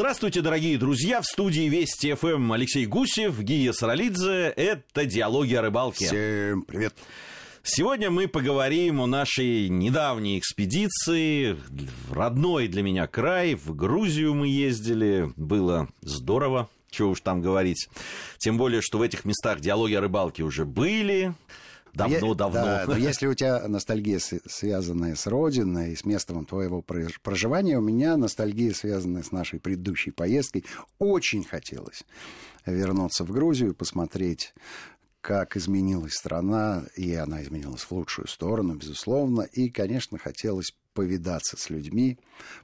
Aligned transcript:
Здравствуйте, 0.00 0.40
дорогие 0.40 0.78
друзья! 0.78 1.20
В 1.20 1.26
студии 1.26 1.68
Вести 1.68 2.14
ФМ 2.14 2.52
Алексей 2.52 2.86
Гусев, 2.86 3.38
Гия 3.38 3.72
Саралидзе. 3.72 4.48
Это 4.56 5.04
«Диалоги 5.04 5.52
о 5.52 5.60
рыбалке». 5.60 6.06
Всем 6.06 6.62
привет! 6.62 6.94
Сегодня 7.62 8.10
мы 8.10 8.26
поговорим 8.26 9.02
о 9.02 9.06
нашей 9.06 9.68
недавней 9.68 10.38
экспедиции 10.38 11.52
в 11.52 12.14
родной 12.14 12.68
для 12.68 12.82
меня 12.82 13.06
край. 13.08 13.56
В 13.56 13.76
Грузию 13.76 14.32
мы 14.32 14.48
ездили. 14.48 15.34
Было 15.36 15.90
здорово. 16.00 16.70
Чего 16.90 17.10
уж 17.10 17.20
там 17.20 17.42
говорить. 17.42 17.90
Тем 18.38 18.56
более, 18.56 18.80
что 18.80 18.96
в 18.96 19.02
этих 19.02 19.26
местах 19.26 19.60
диалоги 19.60 19.92
о 19.92 20.00
рыбалке 20.00 20.44
уже 20.44 20.64
были. 20.64 21.34
Давно-давно. 21.94 22.64
Да, 22.64 22.84
но 22.86 22.96
если 22.96 23.26
у 23.26 23.34
тебя 23.34 23.66
ностальгия, 23.68 24.20
связанная 24.46 25.14
с 25.14 25.26
родиной, 25.26 25.96
с 25.96 26.04
местом 26.04 26.44
твоего 26.46 26.82
проживания, 26.82 27.78
у 27.78 27.82
меня 27.82 28.16
ностальгия, 28.16 28.72
связанная 28.72 29.22
с 29.22 29.32
нашей 29.32 29.60
предыдущей 29.60 30.10
поездкой. 30.10 30.64
Очень 30.98 31.44
хотелось 31.44 32.04
вернуться 32.66 33.24
в 33.24 33.30
Грузию, 33.30 33.74
посмотреть 33.74 34.54
как 35.20 35.56
изменилась 35.56 36.14
страна, 36.14 36.84
и 36.96 37.14
она 37.14 37.42
изменилась 37.42 37.82
в 37.82 37.92
лучшую 37.92 38.26
сторону, 38.26 38.76
безусловно. 38.76 39.42
И, 39.42 39.68
конечно, 39.68 40.18
хотелось 40.18 40.72
повидаться 41.00 41.56
с 41.56 41.70
людьми, 41.70 42.18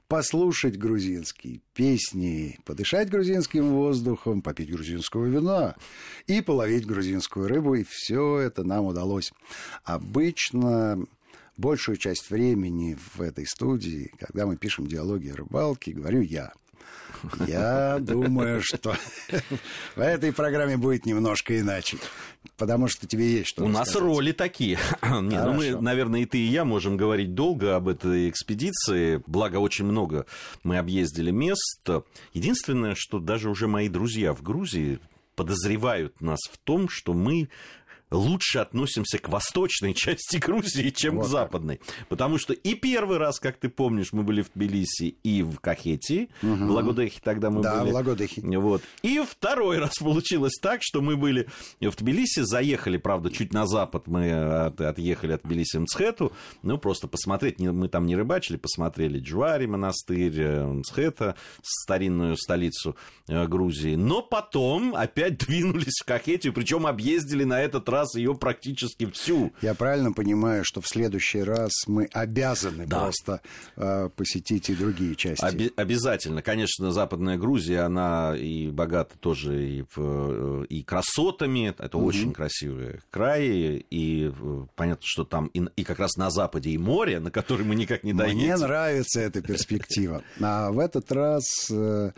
послушать 0.07 0.77
грузинские 0.77 1.61
песни, 1.73 2.59
подышать 2.65 3.09
грузинским 3.09 3.69
воздухом, 3.69 4.43
попить 4.43 4.71
грузинского 4.71 5.25
вина 5.25 5.75
и 6.27 6.41
половить 6.41 6.85
грузинскую 6.85 7.47
рыбу. 7.47 7.73
И 7.73 7.83
все 7.89 8.37
это 8.37 8.63
нам 8.63 8.85
удалось. 8.85 9.33
Обычно 9.83 11.03
большую 11.57 11.97
часть 11.97 12.29
времени 12.29 12.95
в 13.15 13.21
этой 13.21 13.47
студии, 13.47 14.11
когда 14.19 14.45
мы 14.45 14.55
пишем 14.55 14.85
диалоги 14.85 15.29
о 15.29 15.35
рыбалке, 15.35 15.93
говорю 15.93 16.21
я– 16.21 16.53
я 17.47 17.97
думаю, 17.99 18.61
что 18.63 18.95
в 19.95 19.99
этой 19.99 20.31
программе 20.33 20.77
будет 20.77 21.05
немножко 21.05 21.59
иначе. 21.59 21.97
Потому 22.57 22.87
что 22.87 23.07
тебе 23.07 23.29
есть 23.29 23.49
что 23.49 23.65
У 23.65 23.67
нас 23.67 23.95
роли 23.95 24.31
такие. 24.31 24.79
Не, 25.03 25.43
ну 25.43 25.53
мы, 25.53 25.79
наверное, 25.81 26.21
и 26.21 26.25
ты, 26.25 26.37
и 26.37 26.47
я 26.47 26.65
можем 26.65 26.97
говорить 26.97 27.33
долго 27.33 27.75
об 27.75 27.87
этой 27.87 28.29
экспедиции. 28.29 29.21
Благо, 29.27 29.57
очень 29.57 29.85
много 29.85 30.25
мы 30.63 30.77
объездили 30.77 31.31
мест. 31.31 31.87
Единственное, 32.33 32.95
что 32.95 33.19
даже 33.19 33.49
уже 33.49 33.67
мои 33.67 33.89
друзья 33.89 34.33
в 34.33 34.41
Грузии 34.41 34.99
подозревают 35.35 36.19
нас 36.19 36.39
в 36.51 36.57
том, 36.57 36.89
что 36.89 37.13
мы 37.13 37.49
лучше 38.11 38.59
относимся 38.59 39.17
к 39.17 39.29
восточной 39.29 39.93
части 39.95 40.37
Грузии, 40.37 40.89
чем 40.89 41.17
вот 41.17 41.25
к 41.25 41.29
западной. 41.29 41.79
Потому 42.09 42.37
что 42.37 42.53
и 42.53 42.75
первый 42.75 43.17
раз, 43.17 43.39
как 43.39 43.57
ты 43.57 43.69
помнишь, 43.69 44.13
мы 44.13 44.23
были 44.23 44.41
в 44.41 44.51
Тбилиси 44.53 45.17
и 45.23 45.43
в 45.43 45.59
Кахетии. 45.59 46.29
Угу. 46.41 46.65
В 46.65 46.71
Лагодехе 46.71 47.19
тогда 47.23 47.49
мы 47.49 47.61
да, 47.61 47.79
были. 47.79 47.85
Да, 47.85 47.91
в 47.91 47.93
Лагодехе. 47.95 48.41
Вот. 48.59 48.81
И 49.03 49.21
второй 49.27 49.79
раз 49.79 49.97
получилось 49.97 50.57
так, 50.61 50.81
что 50.81 51.01
мы 51.01 51.17
были 51.17 51.47
в 51.81 51.95
Тбилиси, 51.95 52.41
заехали, 52.41 52.97
правда, 52.97 53.29
чуть 53.31 53.53
на 53.53 53.67
запад, 53.67 54.07
мы 54.07 54.31
от, 54.31 54.79
отъехали 54.81 55.33
от 55.33 55.43
Тбилиси 55.43 55.77
в 55.77 55.81
Мцхету, 55.81 56.31
ну, 56.63 56.77
просто 56.77 57.07
посмотреть, 57.07 57.59
мы 57.59 57.87
там 57.87 58.05
не 58.05 58.15
рыбачили, 58.15 58.57
посмотрели 58.57 59.19
Джуари 59.19 59.65
монастырь, 59.65 60.39
э, 60.39 60.65
Мцхета, 60.65 61.35
старинную 61.61 62.37
столицу 62.37 62.95
э, 63.27 63.47
Грузии. 63.47 63.95
Но 63.95 64.21
потом 64.21 64.95
опять 64.95 65.37
двинулись 65.47 65.99
в 66.01 66.05
Кахетию, 66.05 66.53
причем 66.53 66.85
объездили 66.87 67.43
на 67.43 67.61
этот 67.61 67.87
раз 67.89 67.96
раз 67.97 68.15
ее 68.15 68.35
практически 68.35 69.09
всю. 69.11 69.51
Я 69.61 69.73
правильно 69.73 70.11
понимаю, 70.11 70.63
что 70.63 70.81
в 70.81 70.87
следующий 70.87 71.41
раз 71.41 71.71
мы 71.87 72.07
обязаны 72.13 72.85
да. 72.85 72.99
просто 72.99 73.41
э, 73.75 74.09
посетить 74.15 74.69
и 74.69 74.75
другие 74.75 75.15
части? 75.15 75.43
Оби- 75.43 75.73
обязательно. 75.75 76.41
Конечно, 76.41 76.91
Западная 76.91 77.37
Грузия, 77.37 77.81
она 77.81 78.35
и 78.37 78.67
богата 78.67 79.17
тоже 79.19 79.67
и, 79.67 79.85
э, 79.95 80.65
и 80.69 80.83
красотами. 80.83 81.73
Это 81.77 81.97
угу. 81.97 82.07
очень 82.07 82.33
красивые 82.33 83.01
краи. 83.09 83.85
И 83.89 84.31
э, 84.31 84.65
понятно, 84.75 85.03
что 85.03 85.23
там 85.23 85.47
и, 85.47 85.65
и 85.75 85.83
как 85.83 85.99
раз 85.99 86.15
на 86.17 86.29
западе 86.29 86.69
и 86.71 86.77
море, 86.77 87.19
на 87.19 87.31
которое 87.31 87.63
мы 87.63 87.75
никак 87.75 88.03
не 88.03 88.13
доедем. 88.13 88.37
Мне 88.37 88.55
нравится 88.55 89.19
эта 89.19 89.41
перспектива. 89.41 90.23
А 90.39 90.71
в 90.71 90.79
этот 90.79 91.11
раз 91.11 91.43
э, 91.71 92.11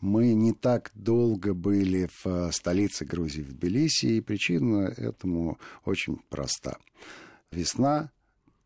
мы 0.00 0.32
не 0.34 0.52
так 0.52 0.90
долго 0.94 1.54
были 1.54 2.06
в 2.06 2.26
э, 2.26 2.52
столице 2.52 3.04
Грузии, 3.04 3.42
в 3.42 3.52
Тбилиси, 3.52 4.06
и 4.06 4.20
причина 4.20 4.92
этому 4.96 5.58
очень 5.84 6.18
проста. 6.28 6.78
Весна, 7.50 8.10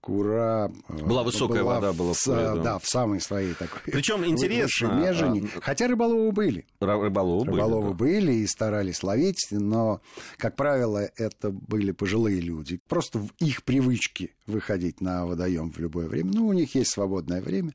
Кура 0.04 0.70
э, 0.90 1.02
была 1.02 1.22
высокая 1.22 1.62
была 1.62 1.76
вода, 1.76 1.92
была 1.94 2.12
в, 2.12 2.26
да. 2.26 2.54
да, 2.56 2.78
в 2.78 2.84
самой 2.84 3.22
своей 3.22 3.54
такой. 3.54 3.80
Причем 3.86 4.22
интересно. 4.26 4.88
Межени. 4.88 5.48
А... 5.56 5.60
Хотя 5.62 5.88
рыболовы 5.88 6.30
были. 6.30 6.66
Рыболовы, 6.78 7.46
рыболовы 7.46 7.94
были, 7.94 8.20
были 8.20 8.32
и 8.34 8.46
старались 8.46 9.02
ловить, 9.02 9.46
но, 9.50 10.02
как 10.36 10.56
правило, 10.56 11.10
это 11.16 11.50
были 11.50 11.92
пожилые 11.92 12.42
люди. 12.42 12.80
Просто 12.86 13.18
в 13.18 13.30
их 13.38 13.64
привычке 13.64 14.34
выходить 14.46 15.00
на 15.00 15.24
водоем 15.24 15.72
в 15.72 15.78
любое 15.78 16.06
время. 16.06 16.32
Ну, 16.34 16.48
у 16.48 16.52
них 16.52 16.74
есть 16.74 16.90
свободное 16.90 17.40
время, 17.40 17.72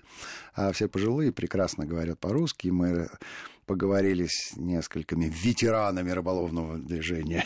а 0.53 0.71
все 0.71 0.87
пожилые 0.87 1.31
прекрасно 1.31 1.87
говорят 1.87 2.19
по-русски. 2.19 2.67
Мы 2.67 3.09
поговорили 3.65 4.27
с 4.29 4.55
несколькими 4.55 5.33
ветеранами 5.35 6.11
рыболовного 6.11 6.77
движения. 6.77 7.43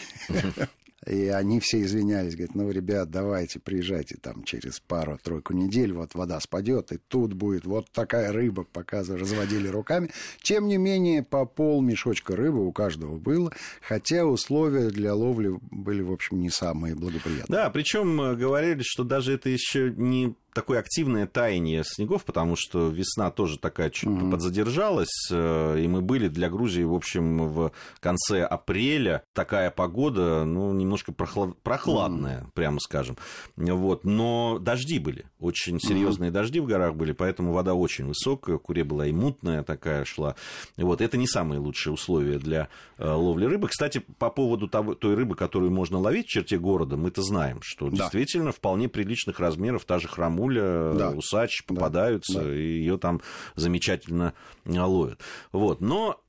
И 1.08 1.28
они 1.28 1.60
все 1.60 1.82
извинялись, 1.82 2.36
говорят, 2.36 2.56
ну, 2.56 2.72
ребят, 2.72 3.10
давайте, 3.10 3.60
приезжайте 3.60 4.18
там 4.18 4.44
через 4.44 4.80
пару-тройку 4.80 5.54
недель, 5.54 5.94
вот 5.94 6.14
вода 6.14 6.40
спадет, 6.40 6.92
и 6.92 6.98
тут 6.98 7.34
будет 7.34 7.66
вот 7.66 7.90
такая 7.92 8.32
рыба, 8.32 8.64
показывали, 8.64 9.22
разводили 9.22 9.68
руками. 9.68 10.10
Тем 10.42 10.68
не 10.68 10.78
менее, 10.78 11.24
по 11.24 11.46
пол 11.46 11.82
мешочка 11.82 12.36
рыбы 12.36 12.66
у 12.66 12.72
каждого 12.72 13.18
было, 13.18 13.52
хотя 13.82 14.26
условия 14.26 14.90
для 14.90 15.14
ловли 15.14 15.60
были, 15.72 16.02
в 16.02 16.12
общем, 16.12 16.40
не 16.40 16.50
самые 16.50 16.96
благоприятные. 16.96 17.46
Да, 17.48 17.70
причем 17.70 18.22
э, 18.22 18.36
говорили, 18.36 18.82
что 18.84 19.04
даже 19.04 19.34
это 19.34 19.50
еще 19.50 19.92
не 19.96 20.36
такое 20.54 20.80
активное 20.80 21.28
таяние 21.28 21.84
снегов, 21.86 22.24
потому 22.24 22.56
что 22.56 22.90
весна 22.90 23.32
тоже 23.32 23.58
такая 23.58 23.90
чуть 23.90 24.10
mm-hmm. 24.10 24.32
подзадержалась, 24.32 25.30
э, 25.32 25.80
и 25.80 25.88
мы 25.88 26.02
были 26.02 26.28
для 26.28 26.50
Грузии, 26.50 26.84
в 26.84 26.94
общем, 26.94 27.48
в 27.48 27.72
конце 28.00 28.44
апреля. 28.44 29.24
Такая 29.34 29.72
погода, 29.72 30.46
ну, 30.46 30.72
немножко 30.74 31.12
прохлад... 31.12 31.58
прохладная, 31.64 32.42
mm-hmm. 32.42 32.52
прямо 32.54 32.80
скажем. 32.80 33.18
Вот. 33.56 34.04
Но 34.04 34.60
дожди 34.60 35.00
были, 35.00 35.26
очень 35.40 35.80
серьезные 35.80 36.30
mm-hmm. 36.30 36.34
дожди 36.34 36.60
в 36.60 36.66
горах 36.66 36.96
были, 36.96 37.12
поэтому 37.12 37.54
вода 37.54 37.74
очень 37.74 38.06
высокая, 38.06 38.58
куре 38.58 38.84
была 38.84 39.08
и 39.08 39.12
мутная 39.12 39.64
такая 39.64 40.06
шла. 40.06 40.36
Вот. 40.78 41.02
Это 41.02 41.18
не 41.18 41.28
самые 41.28 41.60
лучшие 41.60 41.94
условия 41.94 42.38
для 42.38 42.70
э, 42.98 43.10
ловли 43.10 43.46
рыбы. 43.46 43.68
Кстати, 43.68 44.04
по 44.18 44.30
поводу 44.30 44.68
того, 44.68 44.94
той 44.96 45.16
рыбы, 45.16 45.36
которую 45.36 45.72
можно 45.72 45.98
ловить 45.98 46.28
в 46.28 46.30
черте 46.30 46.58
города, 46.58 46.98
мы-то 46.98 47.22
знаем, 47.22 47.60
что 47.62 47.90
да. 47.90 47.98
действительно 47.98 48.52
вполне 48.52 48.88
приличных 48.88 49.40
размеров 49.40 49.86
та 49.86 50.00
же 50.00 50.08
храму 50.08 50.43
муля, 50.44 50.94
да. 50.94 51.10
усач 51.12 51.64
попадаются, 51.66 52.42
да. 52.42 52.56
и 52.56 52.62
ее 52.62 52.98
там 52.98 53.22
замечательно 53.56 54.34
ловят. 54.66 55.20
Вот. 55.52 55.82
Но 55.82 56.20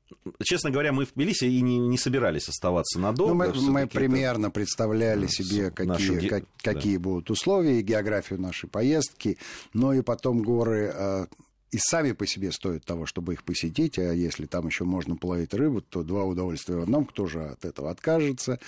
честно 0.43 0.71
говоря, 0.71 0.93
мы 0.93 1.05
в 1.05 1.13
Тбилиси 1.15 1.45
и 1.45 1.61
не, 1.61 1.79
не 1.79 1.99
собирались 1.99 2.49
оставаться 2.49 2.99
надолго. 2.99 3.53
Ну, 3.53 3.63
мы, 3.63 3.83
мы 3.83 3.87
примерно 3.87 4.51
представляли 4.51 5.27
себе, 5.27 5.71
какие, 5.71 5.87
наши... 5.89 6.29
как, 6.29 6.45
какие 6.63 6.97
да. 6.97 7.03
будут 7.03 7.31
условия, 7.31 7.83
географию 7.83 8.41
нашей 8.41 8.69
поездки, 8.69 9.39
но 9.73 9.93
и 9.93 10.03
потом 10.03 10.43
горы 10.43 10.93
а, 10.95 11.27
и 11.71 11.79
сами 11.79 12.13
по 12.13 12.27
себе 12.27 12.53
стоят 12.53 12.85
того, 12.85 13.05
чтобы 13.07 13.33
их 13.33 13.43
посетить, 13.43 13.99
а 13.99 14.13
если 14.13 14.47
там 14.47 14.69
еще 14.69 14.85
можно 14.85 15.17
половить 15.17 15.53
рыбу, 15.55 15.81
то 15.81 16.05
два 16.05 16.23
удовольствия 16.25 16.77
в 16.77 16.83
одном, 16.83 17.05
кто 17.05 17.27
же 17.27 17.43
от 17.43 17.65
этого 17.65 17.91
откажется. 17.91 18.61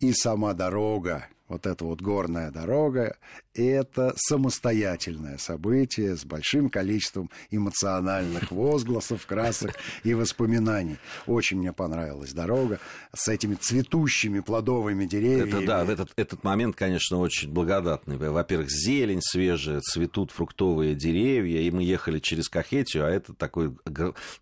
И 0.00 0.12
сама 0.12 0.52
дорога, 0.52 1.28
вот 1.50 1.66
эта 1.66 1.84
вот 1.84 2.00
горная 2.00 2.50
дорога, 2.50 3.16
это 3.54 4.12
самостоятельное 4.16 5.36
событие 5.36 6.16
с 6.16 6.24
большим 6.24 6.70
количеством 6.70 7.28
эмоциональных 7.50 8.52
возгласов, 8.52 9.26
красок 9.26 9.72
и 10.04 10.14
воспоминаний. 10.14 10.96
Очень 11.26 11.58
мне 11.58 11.72
понравилась 11.72 12.32
дорога 12.32 12.78
с 13.12 13.28
этими 13.28 13.56
цветущими 13.56 14.40
плодовыми 14.40 15.04
деревьями. 15.06 15.48
Это, 15.48 15.66
да, 15.66 15.84
этот, 15.84 16.12
этот 16.16 16.44
момент, 16.44 16.76
конечно, 16.76 17.18
очень 17.18 17.50
благодатный. 17.50 18.16
Во-первых, 18.16 18.70
зелень 18.70 19.20
свежая, 19.20 19.80
цветут 19.80 20.30
фруктовые 20.30 20.94
деревья, 20.94 21.60
и 21.60 21.70
мы 21.72 21.82
ехали 21.82 22.20
через 22.20 22.48
Кахетию, 22.48 23.06
а 23.06 23.10
это 23.10 23.34
такой, 23.34 23.74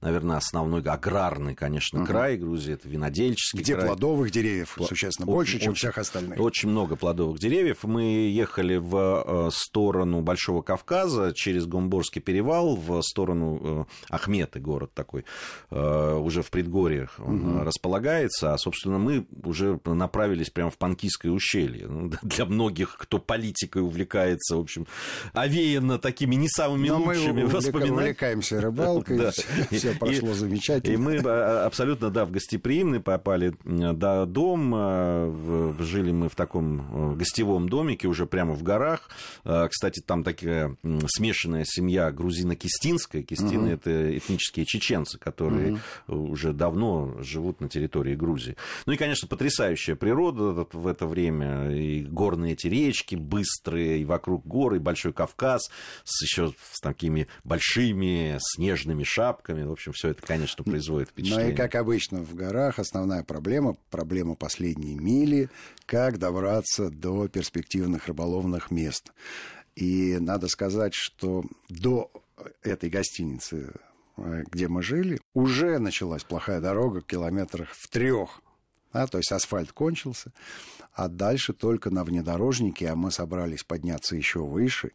наверное, 0.03 0.37
основной 0.37 0.83
аграрный, 0.83 1.55
конечно, 1.55 2.01
угу. 2.01 2.07
край 2.07 2.37
Грузии, 2.37 2.75
это 2.75 2.89
винодельческий 2.89 3.61
Где 3.61 3.75
край. 3.75 3.87
плодовых 3.87 4.31
деревьев 4.31 4.77
существенно 4.87 5.27
больше, 5.27 5.57
очень, 5.57 5.65
чем 5.65 5.75
всех 5.75 5.97
остальных. 5.97 6.39
Очень 6.39 6.69
много 6.69 6.98
плодовых 6.99 7.39
деревьев. 7.39 7.85
Мы 7.85 8.03
ехали 8.31 8.77
в 8.77 9.51
сторону 9.53 10.21
Большого 10.21 10.63
Кавказа 10.63 11.33
через 11.35 11.67
Гомборский 11.67 12.21
перевал 12.21 12.77
в 12.77 13.01
сторону 13.03 13.87
Ахметы, 14.11 14.61
город 14.61 14.93
такой, 14.95 15.25
уже 15.71 16.43
в 16.43 16.51
предгорьях 16.51 17.19
он 17.19 17.57
угу. 17.57 17.65
располагается. 17.65 18.55
А, 18.55 18.59
собственно, 18.59 18.99
мы 18.99 19.27
уже 19.45 19.79
направились 19.85 20.51
прямо 20.51 20.71
в 20.71 20.79
Панкийское 20.79 21.31
ущелье. 21.31 21.87
Ну, 21.87 22.11
для 22.23 22.45
многих, 22.45 22.97
кто 22.99 23.19
политикой 23.19 23.83
увлекается, 23.83 24.57
в 24.57 24.61
общем, 24.61 24.87
овеяно 25.33 25.99
такими 25.99 26.35
не 26.35 26.49
самыми 26.49 26.89
Но 26.89 26.99
лучшими 26.99 27.43
мы 27.43 27.49
воспоминаниями. 27.49 27.95
Мы 27.95 28.03
увлекаемся 28.03 28.61
рыбалкой, 28.61 29.31
все 29.71 29.95
прошло 29.95 30.35
замечательно. 30.35 30.95
И 30.95 30.97
мы 30.97 31.17
абсолютно, 31.17 32.11
да, 32.11 32.25
в 32.25 32.31
гостеприимный 32.31 33.01
попали 33.01 33.55
до 33.65 34.27
дом, 34.27 35.77
жили 35.81 36.11
мы 36.11 36.29
в 36.29 36.35
таком 36.35 36.88
гостевом 37.17 37.69
домике 37.69 38.09
уже 38.09 38.27
прямо 38.27 38.55
в 38.55 38.63
горах. 38.63 39.09
Кстати, 39.45 40.01
там 40.01 40.25
такая 40.25 40.77
смешанная 41.07 41.65
семья 41.65 42.11
грузино-кистинская. 42.11 43.23
Кистины 43.23 43.65
угу. 43.65 43.73
это 43.73 44.19
этнические 44.19 44.67
чеченцы, 44.67 45.19
которые 45.19 45.81
угу. 46.07 46.31
уже 46.31 46.53
давно 46.53 47.17
живут 47.21 47.61
на 47.61 47.69
территории 47.69 48.15
Грузии. 48.15 48.57
Ну 48.87 48.93
и, 48.93 48.97
конечно, 48.97 49.29
потрясающая 49.29 49.97
природа 49.97 50.67
в 50.73 50.87
это 50.87 51.07
время. 51.07 51.71
И 51.71 52.03
горные 52.03 52.55
эти 52.55 52.67
речки 52.67 53.15
быстрые, 53.15 54.01
и 54.01 54.05
вокруг 54.05 54.47
горы, 54.47 54.77
и 54.77 54.81
Большой 54.81 55.13
Кавказ 55.13 55.71
с 56.05 56.23
еще 56.23 56.53
с 56.73 56.81
такими 56.81 57.29
большими 57.45 58.39
снежными 58.41 59.05
шапками. 59.05 59.63
В 59.65 59.73
общем, 59.73 59.93
все 59.93 60.11
это, 60.11 60.23
конечно, 60.23 60.65
производит 60.65 61.09
впечатление. 61.11 61.47
Ну 61.47 61.53
и, 61.53 61.57
как 61.57 61.75
обычно, 61.75 62.21
в 62.21 62.35
горах 62.35 62.79
основная 62.79 63.23
проблема, 63.23 63.77
проблема 63.91 64.35
последней 64.35 64.95
мили, 64.95 65.51
как 65.89 66.19
добраться 66.19 66.91
до 66.91 67.29
перспективных 67.29 68.09
рыболовных 68.09 68.71
мест. 68.71 69.11
И 69.75 70.19
надо 70.21 70.49
сказать, 70.49 70.93
что 70.93 71.45
до 71.71 72.13
этой 72.63 72.91
гостиницы, 72.91 73.73
э, 74.19 74.43
где 74.51 74.69
мы 74.69 74.83
жили, 74.83 75.19
уже 75.33 75.79
началась 75.79 76.25
плохая 76.25 76.61
дорога 76.61 77.01
в 77.01 77.07
километрах 77.07 77.71
в 77.73 77.89
трех. 77.89 78.43
Да, 78.93 79.07
то 79.07 79.17
есть 79.17 79.33
асфальт 79.33 79.73
кончился, 79.73 80.31
а 80.93 81.09
дальше 81.09 81.55
только 81.55 81.89
на 81.89 82.05
внедорожнике, 82.05 82.91
а 82.91 82.95
мы 82.95 83.11
собрались 83.11 83.65
подняться 83.65 84.15
еще 84.15 84.41
выше. 84.41 84.93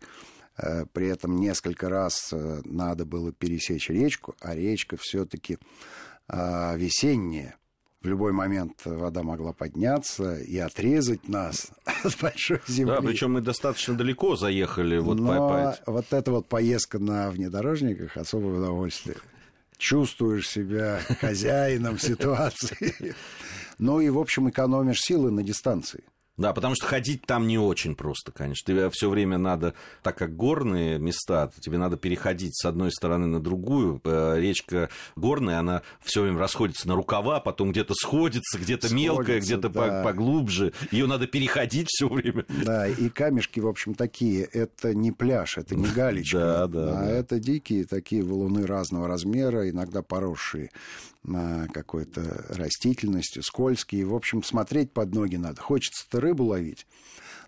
Э, 0.58 0.86
при 0.94 1.08
этом 1.08 1.40
несколько 1.40 1.90
раз 1.90 2.30
э, 2.32 2.62
надо 2.66 3.06
было 3.06 3.32
пересечь 3.32 3.90
речку, 3.90 4.36
а 4.42 4.54
речка 4.54 4.96
все-таки 5.00 5.58
а, 6.28 6.76
весенняя. 6.76 7.58
В 8.04 8.08
любой 8.08 8.34
момент 8.34 8.82
вода 8.84 9.24
могла 9.24 9.54
подняться 9.54 10.36
и 10.36 10.58
отрезать 10.58 11.30
нас 11.30 11.72
от 12.04 12.18
большой 12.22 12.60
земли. 12.68 12.96
Да, 12.96 13.02
причем 13.02 13.34
мы 13.34 13.42
достаточно 13.42 13.96
далеко 13.96 14.36
заехали 14.36 14.98
вот 14.98 15.20
Но 15.20 15.28
по, 15.28 15.78
по... 15.86 15.92
вот 15.94 16.12
эта 16.12 16.32
вот 16.32 16.50
поездка 16.50 17.00
на 17.00 17.32
внедорожниках 17.32 18.18
особое 18.18 18.58
удовольствие. 18.58 19.16
Чувствуешь 19.78 20.50
себя 20.50 21.00
хозяином 21.22 21.98
ситуации. 21.98 23.16
Ну 23.80 24.00
и, 24.00 24.10
в 24.10 24.20
общем, 24.20 24.48
экономишь 24.48 25.02
силы 25.02 25.32
на 25.32 25.42
дистанции. 25.42 26.04
Да, 26.36 26.52
потому 26.52 26.74
что 26.74 26.88
ходить 26.88 27.22
там 27.28 27.46
не 27.46 27.60
очень 27.60 27.96
просто, 27.96 28.32
конечно. 28.32 28.66
Тебе 28.66 28.90
все 28.90 29.08
время 29.08 29.38
надо, 29.38 29.76
так 30.02 30.18
как 30.18 30.36
горные 30.36 30.98
места, 30.98 31.52
тебе 31.60 31.78
надо 31.78 31.96
переходить 31.96 32.56
с 32.56 32.66
одной 32.66 32.92
стороны 32.92 33.28
на 33.28 33.40
другую. 33.40 34.02
Э, 34.04 34.40
речка 34.40 34.90
горная, 35.16 35.60
она 35.60 35.84
все 36.02 36.24
время 36.24 36.40
расходится 36.40 36.88
на 36.88 36.96
рукава, 36.96 37.40
потом 37.40 37.72
где-то 37.72 37.94
сходится, 37.94 38.58
где-то 38.58 38.94
мелкая, 38.94 39.40
где-то 39.40 39.70
да. 39.70 40.04
поглубже. 40.04 40.74
Ее 40.90 41.06
надо 41.06 41.28
переходить 41.28 41.88
все 41.90 42.08
время. 42.08 42.46
Да, 42.64 42.88
и 42.88 43.10
камешки, 43.10 43.60
в 43.60 43.68
общем, 43.68 43.94
такие. 43.94 44.44
Это 44.46 44.96
не 44.96 45.12
пляж, 45.12 45.58
это 45.58 45.76
не 45.76 45.88
галечка. 45.88 46.34
Да, 46.44 46.68
да, 46.68 47.00
а 47.00 47.06
да. 47.06 47.12
это 47.12 47.40
дикие 47.40 47.86
такие 47.86 48.24
валуны 48.24 48.66
разного 48.66 49.08
размера, 49.08 49.70
иногда 49.70 50.02
поросшие 50.02 50.72
какой-то 51.26 52.46
растительностью, 52.50 53.44
скользкие. 53.44 54.06
В 54.06 54.16
общем, 54.16 54.44
смотреть 54.44 54.92
под 54.92 55.14
ноги 55.14 55.38
надо. 55.38 55.62
Хочется-то 55.62 56.20
рыбу 56.20 56.46
ловить. 56.46 56.86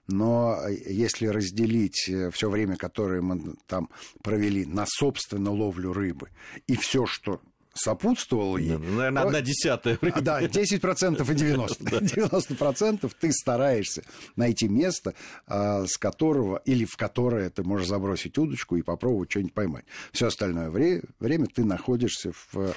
Но 0.07 0.59
если 0.67 1.27
разделить 1.27 2.07
э, 2.09 2.29
все 2.31 2.49
время, 2.49 2.75
которое 2.75 3.21
мы 3.21 3.55
там 3.65 3.89
провели 4.21 4.65
на 4.65 4.85
собственно 4.87 5.51
ловлю 5.51 5.93
рыбы, 5.93 6.29
и 6.67 6.75
все, 6.75 7.07
что 7.07 7.41
сопутствовало 7.75 8.57
ей... 8.57 8.77
Ну, 8.77 8.95
наверное, 8.95 9.21
то, 9.21 9.27
одна 9.27 9.41
десятая. 9.41 9.97
Да, 10.21 10.41
10% 10.41 11.31
и 11.31 11.35
90. 11.35 11.83
90% 11.83 13.11
ты 13.19 13.31
стараешься 13.31 14.03
найти 14.35 14.67
место, 14.67 15.13
а, 15.45 15.85
с 15.85 15.97
которого 15.97 16.61
или 16.65 16.85
в 16.85 16.95
которое 16.95 17.49
ты 17.49 17.63
можешь 17.63 17.87
забросить 17.87 18.37
удочку 18.37 18.77
и 18.77 18.81
попробовать 18.81 19.31
что-нибудь 19.31 19.53
поймать. 19.53 19.85
Все 20.11 20.27
остальное 20.27 20.69
время 20.69 21.47
ты 21.47 21.63
находишься 21.65 22.31
в 22.31 22.73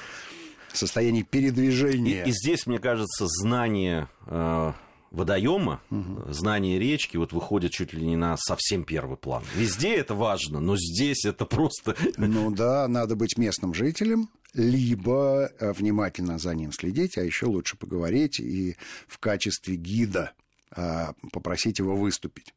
состоянии 0.78 1.22
передвижения. 1.22 2.24
И, 2.24 2.28
и 2.28 2.32
здесь, 2.32 2.66
мне 2.66 2.78
кажется, 2.78 3.26
знание 3.26 4.08
э, 4.26 4.72
водоема, 5.10 5.80
угу. 5.90 6.32
знание 6.32 6.78
речки 6.78 7.16
вот 7.16 7.32
выходит 7.32 7.72
чуть 7.72 7.92
ли 7.92 8.06
не 8.06 8.16
на 8.16 8.36
совсем 8.36 8.84
первый 8.84 9.16
план. 9.16 9.42
Везде 9.54 9.96
это 9.96 10.14
важно, 10.14 10.60
но 10.60 10.76
здесь 10.76 11.24
это 11.24 11.46
просто... 11.46 11.96
Ну 12.16 12.50
да, 12.50 12.86
надо 12.88 13.16
быть 13.16 13.38
местным 13.38 13.74
жителем, 13.74 14.28
либо 14.54 15.50
э, 15.58 15.72
внимательно 15.72 16.38
за 16.38 16.54
ним 16.54 16.72
следить, 16.72 17.16
а 17.18 17.22
еще 17.22 17.46
лучше 17.46 17.76
поговорить 17.76 18.40
и 18.40 18.76
в 19.06 19.18
качестве 19.18 19.76
гида 19.76 20.32
э, 20.76 21.06
попросить 21.32 21.78
его 21.78 21.96
выступить. 21.96 22.54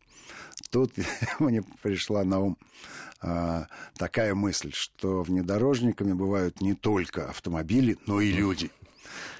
Тут 0.69 0.93
мне 1.39 1.63
пришла 1.81 2.23
на 2.23 2.39
ум 2.39 2.57
а, 3.21 3.67
такая 3.97 4.33
мысль, 4.33 4.71
что 4.73 5.21
внедорожниками 5.23 6.13
бывают 6.13 6.61
не 6.61 6.73
только 6.73 7.29
автомобили, 7.29 7.97
но 8.07 8.21
и 8.21 8.31
люди. 8.31 8.71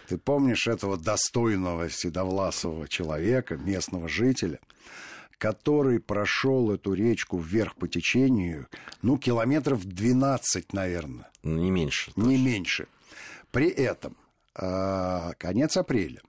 Ты 0.08 0.18
помнишь 0.18 0.68
этого 0.68 0.98
достойного 0.98 1.90
седовласого 1.90 2.88
человека, 2.88 3.56
местного 3.58 4.10
жителя, 4.10 4.60
который 5.38 6.00
прошел 6.00 6.72
эту 6.72 6.94
речку 6.94 7.40
вверх 7.40 7.76
по 7.76 7.88
течению, 7.88 8.68
ну, 9.02 9.18
километров 9.18 9.86
12, 9.86 10.74
наверное. 10.74 11.32
Не 11.44 11.72
меньше. 11.72 12.12
Не 12.16 12.38
меньше. 12.38 12.88
При 13.52 13.70
этом 13.70 14.16
а, 14.54 15.32
конец 15.38 15.78
апреля 15.78 16.22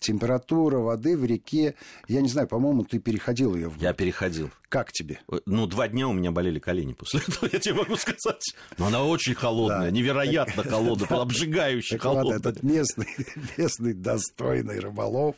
температура 0.00 0.78
воды 0.78 1.16
в 1.16 1.24
реке, 1.24 1.74
я 2.08 2.20
не 2.20 2.28
знаю, 2.28 2.48
по-моему, 2.48 2.84
ты 2.84 2.98
переходил 2.98 3.54
ее. 3.54 3.68
В... 3.68 3.80
Я 3.80 3.92
переходил. 3.92 4.50
Как 4.68 4.92
тебе? 4.92 5.20
Ну, 5.46 5.66
два 5.66 5.88
дня 5.88 6.08
у 6.08 6.12
меня 6.12 6.30
болели 6.32 6.58
колени 6.58 6.94
после 6.94 7.20
этого, 7.28 7.48
я 7.52 7.58
тебе 7.58 7.74
могу 7.74 7.96
сказать. 7.96 8.54
Но 8.78 8.86
она 8.86 9.04
очень 9.04 9.34
холодная, 9.34 9.82
да. 9.82 9.90
невероятно 9.90 10.64
холодная, 10.64 11.20
обжигающе 11.20 11.98
холодная. 11.98 12.38
этот 12.38 12.62
местный, 12.62 13.08
местный 13.56 13.94
достойный 13.94 14.80
рыболов 14.80 15.36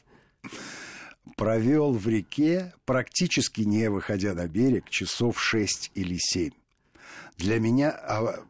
провел 1.37 1.93
в 1.93 2.08
реке, 2.08 2.73
практически 2.85 3.62
не 3.62 3.88
выходя 3.91 4.35
на 4.35 4.47
берег, 4.49 4.88
часов 4.91 5.41
6 5.41 5.93
или 5.94 6.17
7. 6.19 6.50
Для 7.38 7.58
меня 7.58 7.91
а, 7.91 8.44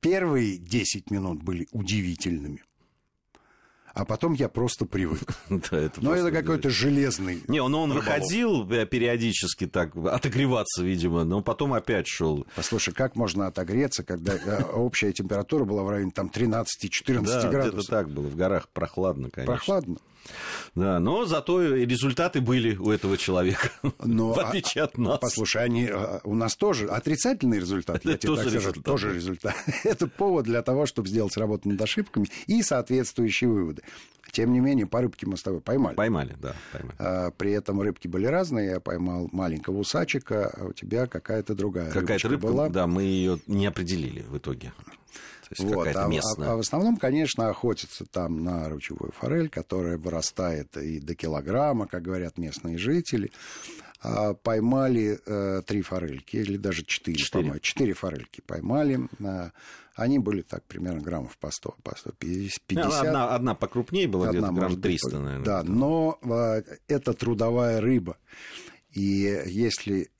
первые 0.00 0.58
10 0.58 1.10
минут 1.10 1.42
были 1.42 1.66
удивительными 1.72 2.62
а 3.98 4.04
потом 4.04 4.32
я 4.34 4.48
просто 4.48 4.86
привык. 4.86 5.34
да, 5.50 5.76
это 5.76 6.00
Но 6.00 6.14
это 6.14 6.30
какой-то 6.30 6.70
железный. 6.70 7.42
Не, 7.48 7.58
он, 7.58 7.74
он 7.74 7.92
выходил 7.92 8.70
э, 8.70 8.86
периодически 8.86 9.66
так, 9.66 9.96
отогреваться, 9.96 10.84
видимо, 10.84 11.24
но 11.24 11.42
потом 11.42 11.72
опять 11.74 12.06
шел. 12.06 12.46
Послушай, 12.54 12.94
как 12.94 13.16
можно 13.16 13.48
отогреться, 13.48 14.04
когда 14.04 14.34
э, 14.34 14.62
общая 14.72 15.12
температура 15.12 15.64
была 15.64 15.82
в 15.82 15.90
районе 15.90 16.12
там 16.12 16.30
13-14 16.32 16.64
да, 17.06 17.48
градусов? 17.48 17.72
где-то 17.72 17.86
так 17.88 18.08
было. 18.08 18.28
В 18.28 18.36
горах 18.36 18.68
прохладно, 18.68 19.30
конечно. 19.30 19.52
Прохладно. 19.52 19.96
Да, 20.74 21.00
но 21.00 21.24
зато 21.24 21.74
результаты 21.74 22.40
были 22.40 22.76
у 22.76 22.90
этого 22.90 23.16
человека, 23.16 23.70
но, 24.04 24.32
в 24.32 24.38
отличие 24.38 24.84
от 24.84 24.98
нас. 24.98 25.18
Послушай, 25.18 25.64
они, 25.64 25.88
а, 25.90 26.20
у 26.24 26.34
нас 26.34 26.56
тоже 26.56 26.86
отрицательный 26.86 27.58
результат, 27.58 28.04
я 28.04 28.16
тебе 28.16 28.36
так 28.36 28.48
скажу, 28.48 28.72
тоже 28.82 29.14
результат. 29.14 29.54
Это 29.84 30.06
повод 30.06 30.44
для 30.44 30.62
того, 30.62 30.86
чтобы 30.86 31.08
сделать 31.08 31.36
работу 31.36 31.68
над 31.68 31.80
ошибками 31.80 32.28
и 32.46 32.62
соответствующие 32.62 33.50
выводы. 33.50 33.82
Тем 34.30 34.52
не 34.52 34.60
менее, 34.60 34.86
по 34.86 35.00
рыбке 35.00 35.26
мы 35.26 35.36
с 35.36 35.42
тобой 35.42 35.60
поймали. 35.60 35.94
Поймали, 35.94 36.36
да. 36.40 36.54
Поймали. 36.72 36.96
А, 36.98 37.30
при 37.30 37.52
этом 37.52 37.80
рыбки 37.80 38.08
были 38.08 38.26
разные. 38.26 38.70
Я 38.72 38.80
поймал 38.80 39.28
маленького 39.32 39.78
усачика, 39.78 40.52
а 40.54 40.66
у 40.66 40.72
тебя 40.72 41.06
какая-то 41.06 41.54
другая 41.54 41.90
Какая-то 41.90 42.28
рыбка 42.28 42.46
была. 42.46 42.68
Да, 42.68 42.86
мы 42.86 43.04
ее 43.04 43.40
не 43.46 43.66
определили 43.66 44.22
в 44.22 44.36
итоге. 44.36 44.72
То 45.48 45.48
есть 45.50 45.62
вот, 45.64 45.78
какая-то 45.78 46.04
а, 46.04 46.08
местная. 46.08 46.48
А, 46.48 46.52
а 46.52 46.56
в 46.56 46.60
основном, 46.60 46.96
конечно, 46.98 47.48
охотятся 47.48 48.04
там 48.04 48.44
на 48.44 48.68
ручевую 48.68 49.12
форель, 49.12 49.48
которая 49.48 49.96
вырастает 49.96 50.76
и 50.76 51.00
до 51.00 51.14
килограмма, 51.14 51.86
как 51.86 52.02
говорят 52.02 52.36
местные 52.38 52.76
жители. 52.78 53.30
а, 54.00 54.34
поймали 54.34 55.18
э, 55.26 55.62
три 55.66 55.82
форельки, 55.82 56.36
или 56.36 56.56
даже 56.56 56.84
четыре, 56.84 57.16
Четыре. 57.16 57.42
по-моему. 57.44 57.60
Четыре 57.60 57.94
форельки 57.94 58.40
поймали. 58.42 59.00
А, 59.24 59.50
Они 59.96 60.18
были 60.20 60.42
так 60.42 60.62
примерно 60.64 61.00
граммов 61.00 61.36
по 61.38 61.50
100, 61.50 61.74
по 61.82 61.96
150. 61.96 62.60
Ну, 62.70 62.80
Одна, 62.92 63.34
одна 63.34 63.54
покрупнее 63.56 64.06
была, 64.06 64.28
где-то 64.28 64.42
грамм 64.42 64.54
может 64.54 64.78
быть, 64.78 65.00
300, 65.00 65.18
наверное. 65.18 65.44
Да, 65.44 65.62
но 65.64 66.18
а, 66.22 66.62
это 66.86 67.12
трудовая 67.14 67.80
рыба. 67.80 68.16
И 68.92 69.42
если 69.46 70.10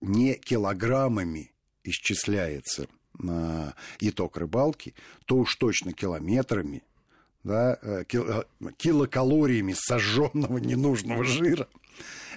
не 0.00 0.34
килограммами 0.34 1.52
исчисляется 1.82 2.86
а, 3.28 3.74
итог 4.00 4.36
рыбалки, 4.36 4.94
то 5.26 5.36
уж 5.36 5.54
точно 5.56 5.92
километрами, 5.92 6.82
да, 7.44 7.78
э, 7.82 8.04
э, 8.12 8.42
килокалориями 8.76 9.74
сожженного 9.76 10.58
ненужного 10.58 11.24
жира 11.24 11.68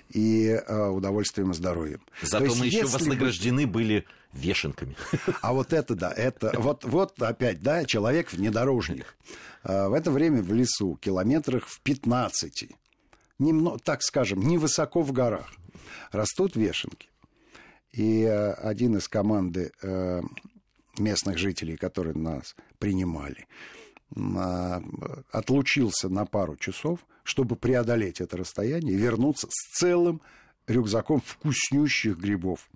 и 0.10 0.50
а, 0.52 0.90
удовольствием 0.92 1.52
и 1.52 1.54
здоровьем. 1.54 2.02
То 2.22 2.28
Зато 2.28 2.46
есть 2.46 2.60
мы 2.60 2.66
еще 2.68 2.78
если 2.80 2.92
бы- 2.92 3.00
вознаграждены 3.00 3.68
были 3.68 4.06
вешенками. 4.34 4.96
а 5.42 5.54
вот 5.54 5.74
это 5.74 5.96
да, 5.96 6.12
это 6.12 6.54
вот, 6.58 6.84
вот 6.86 7.22
опять, 7.22 7.62
да, 7.62 7.86
человек 7.86 8.32
внедорожник. 8.32 9.16
В 9.64 9.94
это 9.94 10.12
время 10.12 10.42
в 10.42 10.52
лесу, 10.54 10.98
километрах 11.02 11.68
в 11.68 11.80
15, 11.82 12.68
немного, 13.40 13.80
так 13.80 14.02
скажем, 14.04 14.42
невысоко 14.42 15.02
в 15.02 15.12
горах, 15.14 15.54
растут 16.12 16.56
вешенки. 16.56 17.10
И 17.92 18.24
э, 18.24 18.54
один 18.54 18.98
из 18.98 19.08
команды 19.08 19.72
э, 19.82 20.22
местных 20.98 21.38
жителей, 21.38 21.78
которые 21.78 22.16
нас 22.16 22.56
принимали, 22.80 23.48
а, 24.16 24.82
отлучился 25.32 26.10
на 26.10 26.26
пару 26.26 26.56
часов, 26.56 27.00
чтобы 27.24 27.56
преодолеть 27.56 28.22
это 28.22 28.38
расстояние 28.38 28.94
и 28.94 28.98
вернуться 28.98 29.48
с 29.50 29.80
целым 29.80 30.22
рюкзаком 30.68 31.22
вкуснющих 31.22 32.18
грибов. 32.18 32.70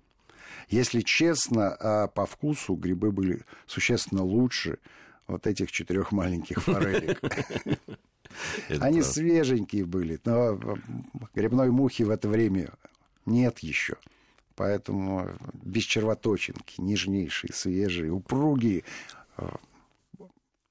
Если 0.68 1.00
честно, 1.00 1.74
а, 1.74 2.08
по 2.08 2.26
вкусу 2.26 2.74
грибы 2.74 3.12
были 3.12 3.44
существенно 3.66 4.22
лучше 4.22 4.78
вот 5.26 5.46
этих 5.46 5.70
четырех 5.70 6.12
маленьких 6.12 6.62
форелек. 6.62 7.20
Они 8.80 9.02
свеженькие 9.02 9.84
были, 9.84 10.20
но 10.24 10.58
грибной 11.34 11.70
мухи 11.70 12.02
в 12.02 12.10
это 12.10 12.28
время 12.28 12.74
нет 13.26 13.60
еще. 13.60 13.96
Поэтому 14.58 15.30
без 15.52 15.84
червоточинки, 15.84 16.80
нежнейшие, 16.80 17.52
свежие, 17.54 18.10
упругие, 18.10 18.82
э, 19.36 19.48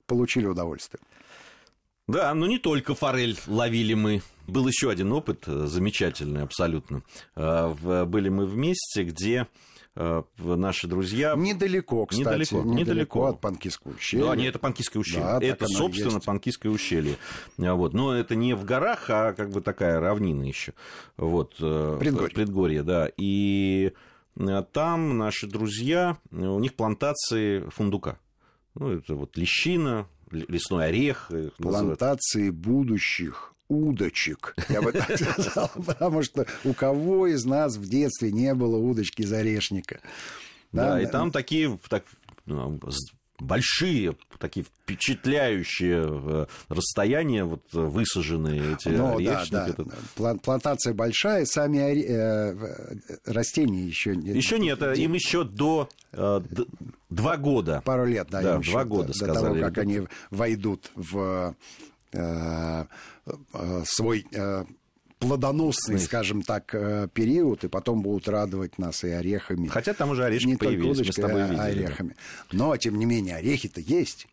получили 0.06 0.46
удовольствие. 0.46 1.00
Да, 2.06 2.34
но 2.34 2.48
не 2.48 2.60
только 2.60 2.96
форель 2.96 3.40
ловили 3.48 3.94
мы. 3.94 4.22
Был 4.46 4.68
еще 4.68 4.90
один 4.90 5.14
опыт 5.14 5.48
э, 5.48 5.68
замечательный 5.68 6.44
абсолютно. 6.44 7.02
Э, 7.38 7.74
Были 8.06 8.28
мы 8.28 8.46
вместе, 8.46 9.04
где 9.04 9.48
наши 10.38 10.88
друзья... 10.88 11.34
Недалеко, 11.36 12.06
кстати, 12.06 12.24
Недалеко, 12.26 12.58
недалеко, 12.58 12.80
недалеко. 12.80 13.26
от 13.26 13.42
Панкисского 13.42 13.92
ущелья. 13.94 14.26
Да, 14.26 14.36
не, 14.36 14.46
это 14.48 14.60
Панкийское 14.60 15.02
ущелье. 15.02 15.24
Да, 15.24 15.40
это, 15.42 15.68
собственно, 15.68 16.14
есть. 16.16 16.26
Панкийское 16.26 16.72
ущелье. 16.72 17.18
А, 17.60 17.74
Вот. 17.74 17.94
Но 17.94 18.14
это 18.14 18.36
не 18.36 18.54
в 18.56 18.64
горах, 18.64 19.10
а 19.10 19.34
как 19.34 19.50
бы 19.50 19.62
такая 19.62 20.00
равнина 20.00 20.44
еще. 20.44 20.74
Вот. 21.18 21.56
э, 21.60 21.98
Предгорье. 22.00 22.34
Предгорье, 22.36 22.84
да. 22.84 23.10
И 23.18 23.94
э, 24.38 24.64
там 24.72 25.18
наши 25.18 25.48
друзья, 25.48 26.18
э, 26.32 26.36
у 26.46 26.60
них 26.60 26.76
плантации 26.76 27.68
фундука. 27.70 28.20
Ну, 28.76 28.92
это 28.92 29.16
вот 29.16 29.36
лещина, 29.38 30.08
лесной 30.32 30.88
орех. 30.88 31.32
их 31.32 31.58
называют. 31.60 31.98
Плантации 32.00 32.50
будущих 32.52 33.54
удочек, 33.70 34.56
я 34.70 34.82
бы 34.82 34.92
так 34.92 35.18
сказал, 35.18 35.72
потому 35.86 36.24
что 36.24 36.46
у 36.64 36.74
кого 36.74 37.28
из 37.28 37.46
нас 37.46 37.76
в 37.78 37.88
детстве 37.90 38.32
не 38.32 38.54
было 38.54 38.78
удочки 38.78 39.22
из 39.24 39.32
орешника? 39.34 40.00
Да, 40.72 41.02
и 41.02 41.06
там 41.06 41.32
такие 41.32 41.78
так, 41.90 42.04
ну, 42.46 42.80
большие, 43.40 44.16
такие 44.40 44.66
впечатляющие 44.66 46.04
э, 46.08 46.46
расстояния, 46.70 47.44
вот 47.44 47.62
э, 47.74 47.80
высаженные 47.80 48.74
эти 48.74 48.90
Ну, 48.90 49.20
да, 49.22 49.40
орешники. 49.42 49.52
да. 49.52 49.68
Это- 49.68 49.86
План- 50.16 50.40
Плантация 50.40 50.94
большая, 50.94 51.46
сами 51.46 51.78
оре- 51.78 52.06
э, 52.08 52.98
растения 53.26 53.84
еще 53.86 54.16
не- 54.16 54.30
Еще 54.32 54.58
нет, 54.60 54.82
им 54.82 55.14
еще 55.14 55.44
до 55.44 55.88
э, 56.14 56.42
два 57.10 57.38
года. 57.38 57.82
пару 57.86 58.06
лет, 58.06 58.28
да, 58.32 58.42
Да, 58.42 58.52
два 58.54 58.60
еще 58.60 58.84
года, 58.86 59.08
до, 59.08 59.14
до 59.14 59.14
сказали 59.26 59.44
того, 59.54 59.56
как 59.60 59.78
они 59.78 60.02
войдут 60.32 60.92
в 60.96 61.56
свой 63.86 64.26
э, 64.32 64.66
плодоносный, 65.20 66.00
скажем 66.00 66.42
так, 66.42 66.74
э, 66.74 67.08
период, 67.14 67.64
и 67.64 67.68
потом 67.68 68.02
будут 68.02 68.28
радовать 68.28 68.78
нас 68.78 69.04
и 69.04 69.10
орехами. 69.10 69.68
Хотя 69.68 69.94
там 69.94 70.12
уже 70.12 70.24
орешки 70.24 70.48
не 70.48 70.56
появились, 70.56 71.00
мы 71.00 71.12
с 71.12 71.16
тобой 71.16 71.44
а 71.44 71.48
видели. 71.48 71.58
да. 71.58 71.64
орехами. 71.64 72.16
Но, 72.52 72.78
тем 72.78 72.98
не 72.98 73.06
менее, 73.06 73.38
орехи-то 73.38 73.82
есть. 73.82 74.28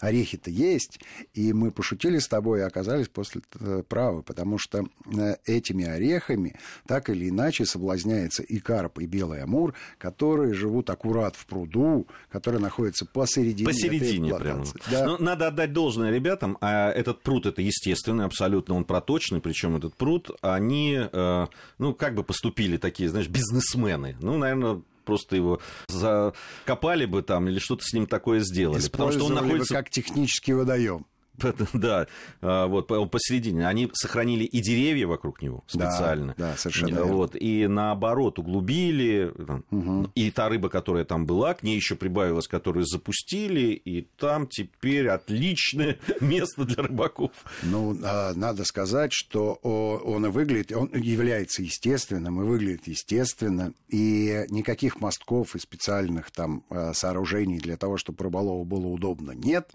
Орехи-то 0.00 0.50
есть, 0.50 1.00
и 1.34 1.52
мы 1.52 1.70
пошутили 1.70 2.18
с 2.18 2.28
тобой 2.28 2.60
и 2.60 2.62
оказались 2.62 3.08
после 3.08 3.42
э, 3.60 3.82
правы, 3.88 4.22
потому 4.22 4.58
что 4.58 4.84
э, 5.06 5.36
этими 5.44 5.84
орехами 5.84 6.56
так 6.86 7.10
или 7.10 7.28
иначе 7.28 7.66
соблазняется 7.66 8.42
и 8.42 8.58
карп, 8.58 8.98
и 9.00 9.06
белый 9.06 9.42
амур, 9.42 9.74
которые 9.98 10.54
живут 10.54 10.90
аккурат 10.90 11.36
в 11.36 11.46
пруду, 11.46 12.06
который 12.30 12.60
находится 12.60 13.06
посередине, 13.06 13.66
Посередине 13.68 14.34
прямо. 14.34 14.64
плантации. 14.64 14.80
Да. 14.90 15.06
Но 15.06 15.18
надо 15.18 15.48
отдать 15.48 15.72
должное 15.72 16.10
ребятам. 16.10 16.56
А 16.60 16.90
этот 16.90 17.22
пруд 17.22 17.46
это 17.46 17.62
естественный, 17.62 18.24
абсолютно 18.24 18.74
он 18.74 18.84
проточный. 18.84 19.40
Причем 19.40 19.76
этот 19.76 19.94
пруд, 19.94 20.30
они, 20.40 20.98
э, 21.12 21.46
ну, 21.78 21.94
как 21.94 22.14
бы 22.14 22.24
поступили 22.24 22.76
такие, 22.76 23.08
знаешь, 23.08 23.28
бизнесмены. 23.28 24.16
Ну, 24.20 24.38
наверное, 24.38 24.82
просто 25.04 25.36
его 25.36 25.60
закопали 25.88 27.06
бы 27.06 27.22
там 27.22 27.48
или 27.48 27.58
что-то 27.58 27.84
с 27.84 27.92
ним 27.92 28.06
такое 28.06 28.40
сделали. 28.40 28.86
Потому 28.88 29.12
что 29.12 29.24
он 29.24 29.34
находится 29.34 29.74
как 29.74 29.90
технический 29.90 30.52
водоем. 30.52 31.06
Да, 31.72 32.06
а, 32.40 32.66
вот 32.66 32.88
посередине. 33.10 33.66
Они 33.66 33.90
сохранили 33.92 34.44
и 34.44 34.60
деревья 34.60 35.06
вокруг 35.06 35.42
него 35.42 35.64
Да, 35.74 35.90
специально. 35.90 36.34
да, 36.36 36.56
совершенно 36.56 36.92
А, 36.92 37.00
верно. 37.00 37.12
Вот, 37.12 37.36
и 37.36 37.66
наоборот 37.66 38.38
углубили. 38.38 39.32
там, 39.46 40.10
И 40.14 40.30
та 40.30 40.48
рыба, 40.48 40.68
которая 40.68 41.04
там 41.04 41.26
была, 41.26 41.54
к 41.54 41.62
ней 41.62 41.76
еще 41.76 41.96
прибавилась, 41.96 42.48
которую 42.48 42.84
запустили, 42.86 43.72
и 43.72 44.02
там 44.18 44.46
теперь 44.46 45.08
отличное 45.08 45.98
место 46.20 46.64
для 46.64 46.82
рыбаков. 46.84 47.32
Ну, 47.62 47.96
а, 48.02 48.32
надо 48.34 48.64
сказать, 48.64 49.12
что 49.12 49.54
он 49.54 50.26
и 50.26 50.28
выглядит, 50.30 50.72
он 50.72 50.90
является 50.94 51.62
естественным 51.62 52.40
и 52.42 52.44
выглядит 52.44 52.86
естественно, 52.86 53.72
и 53.88 54.44
никаких 54.50 55.00
мостков 55.00 55.54
и 55.56 55.58
специальных 55.58 56.30
там 56.30 56.64
а, 56.70 56.92
сооружений 56.94 57.58
для 57.58 57.76
того, 57.76 57.96
чтобы 57.96 58.24
рыболову 58.24 58.64
было 58.64 58.86
удобно, 58.86 59.32
нет. 59.32 59.70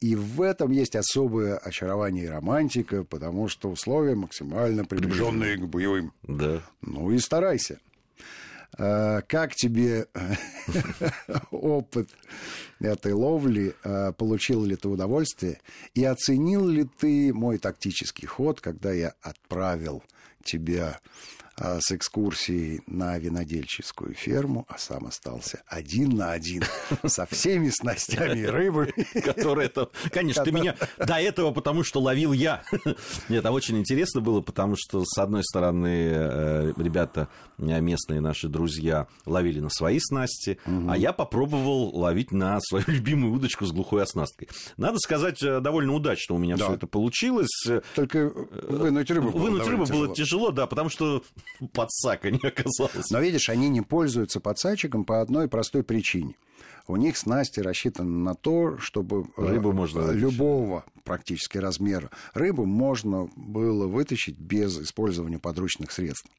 И 0.00 0.14
в 0.14 0.42
этом 0.42 0.70
есть 0.70 0.94
особое 0.98 1.56
очарование 1.56 2.24
и 2.24 2.28
романтика, 2.28 3.04
потому 3.04 3.48
что 3.48 3.70
условия 3.70 4.14
максимально 4.14 4.84
приближенные 4.84 5.56
к 5.56 5.66
боевым. 5.66 6.12
Да. 6.22 6.62
Ну 6.82 7.10
и 7.10 7.18
старайся. 7.18 7.78
А, 8.76 9.22
Как 9.22 9.54
тебе 9.54 10.06
опыт 11.50 12.10
этой 12.80 13.12
ловли? 13.12 13.74
А, 13.84 14.12
Получил 14.12 14.64
ли 14.64 14.76
ты 14.76 14.88
удовольствие? 14.88 15.60
И 15.94 16.04
оценил 16.04 16.66
ли 16.66 16.84
ты 16.84 17.32
мой 17.32 17.58
тактический 17.58 18.26
ход, 18.26 18.60
когда 18.60 18.92
я 18.92 19.14
отправил 19.22 20.02
тебя 20.44 21.00
с 21.58 21.90
экскурсией 21.92 22.82
на 22.86 23.18
винодельческую 23.18 24.14
ферму, 24.14 24.66
а 24.68 24.78
сам 24.78 25.06
остался 25.06 25.62
один 25.66 26.10
на 26.10 26.32
один 26.32 26.62
со 27.06 27.26
всеми 27.26 27.70
снастями 27.70 28.40
и 28.40 28.46
рыбами. 28.46 28.92
Который 29.20 29.66
это... 29.66 29.88
Конечно, 30.10 30.44
ты 30.44 30.52
меня 30.52 30.76
до 30.98 31.14
этого, 31.14 31.52
потому 31.52 31.84
что 31.84 32.00
ловил 32.00 32.32
я. 32.32 32.62
Нет, 33.28 33.44
а 33.44 33.52
очень 33.52 33.78
интересно 33.78 34.20
было, 34.20 34.40
потому 34.40 34.76
что, 34.76 35.04
с 35.04 35.18
одной 35.18 35.42
стороны, 35.44 36.10
э, 36.10 36.72
ребята, 36.76 37.28
э, 37.58 37.80
местные 37.80 38.20
наши 38.20 38.48
друзья, 38.48 39.06
ловили 39.26 39.60
на 39.60 39.70
свои 39.70 39.98
снасти, 40.00 40.58
а 40.64 40.96
я 40.96 41.12
попробовал 41.12 41.96
ловить 41.96 42.32
на 42.32 42.58
свою 42.60 42.84
любимую 42.88 43.32
удочку 43.34 43.66
с 43.66 43.72
глухой 43.72 44.02
оснасткой. 44.02 44.48
Надо 44.76 44.98
сказать, 44.98 45.42
э, 45.42 45.60
довольно 45.60 45.92
удачно 45.92 46.34
у 46.34 46.38
меня 46.38 46.56
все 46.56 46.74
это 46.74 46.86
получилось. 46.86 47.66
Только 47.94 48.30
вынуть 48.68 49.10
рыбу 49.10 49.30
было 49.30 49.48
Вынуть 49.48 49.66
рыбу 49.66 49.86
было 49.86 50.14
тяжело, 50.14 50.50
да, 50.50 50.66
потому 50.66 50.90
что 50.90 51.22
подсака 51.72 52.30
не 52.30 52.40
оказалось. 52.42 53.10
Но 53.10 53.20
видишь, 53.20 53.48
они 53.48 53.68
не 53.68 53.80
пользуются 53.80 54.40
подсадчиком 54.40 55.04
по 55.04 55.20
одной 55.20 55.48
простой 55.48 55.82
причине. 55.82 56.34
У 56.86 56.96
них 56.96 57.18
снасти 57.18 57.60
рассчитаны 57.60 58.10
на 58.10 58.34
то, 58.34 58.78
чтобы 58.78 59.26
э, 59.36 59.46
Рыбу 59.46 59.72
можно 59.72 60.00
вытащить. 60.00 60.22
любого 60.22 60.84
практически 61.04 61.58
размера 61.58 62.10
рыбу 62.32 62.64
можно 62.64 63.28
было 63.36 63.86
вытащить 63.86 64.38
без 64.38 64.78
использования 64.78 65.38
подручных 65.38 65.92
средств. 65.92 66.30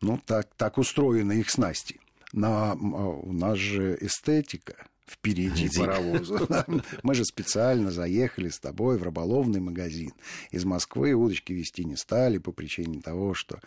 Ну, 0.00 0.20
так, 0.24 0.48
так 0.56 0.78
устроены 0.78 1.34
их 1.34 1.50
снасти. 1.50 2.00
Но 2.32 2.72
а 2.72 2.74
у 2.74 3.32
нас 3.32 3.58
же 3.58 3.96
эстетика 4.00 4.86
впереди 5.10 5.68
паровоза. 5.76 6.64
Мы 7.02 7.14
же 7.14 7.24
специально 7.24 7.90
заехали 7.90 8.48
с 8.48 8.60
тобой 8.60 8.96
в 8.96 9.02
рыболовный 9.02 9.60
магазин. 9.60 10.12
Из 10.52 10.64
Москвы 10.64 11.14
удочки 11.14 11.52
вести 11.52 11.84
не 11.84 11.96
стали 11.96 12.38
по 12.38 12.52
причине 12.52 13.00
того, 13.00 13.34
что 13.34 13.60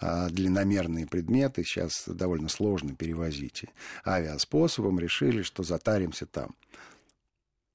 а, 0.00 0.28
длинномерные 0.28 1.06
предметы 1.06 1.64
сейчас 1.64 2.04
довольно 2.06 2.48
сложно 2.48 2.94
перевозить. 2.94 3.64
Авиаспособом 4.06 5.00
решили, 5.00 5.42
что 5.42 5.62
затаримся 5.62 6.26
там. 6.26 6.54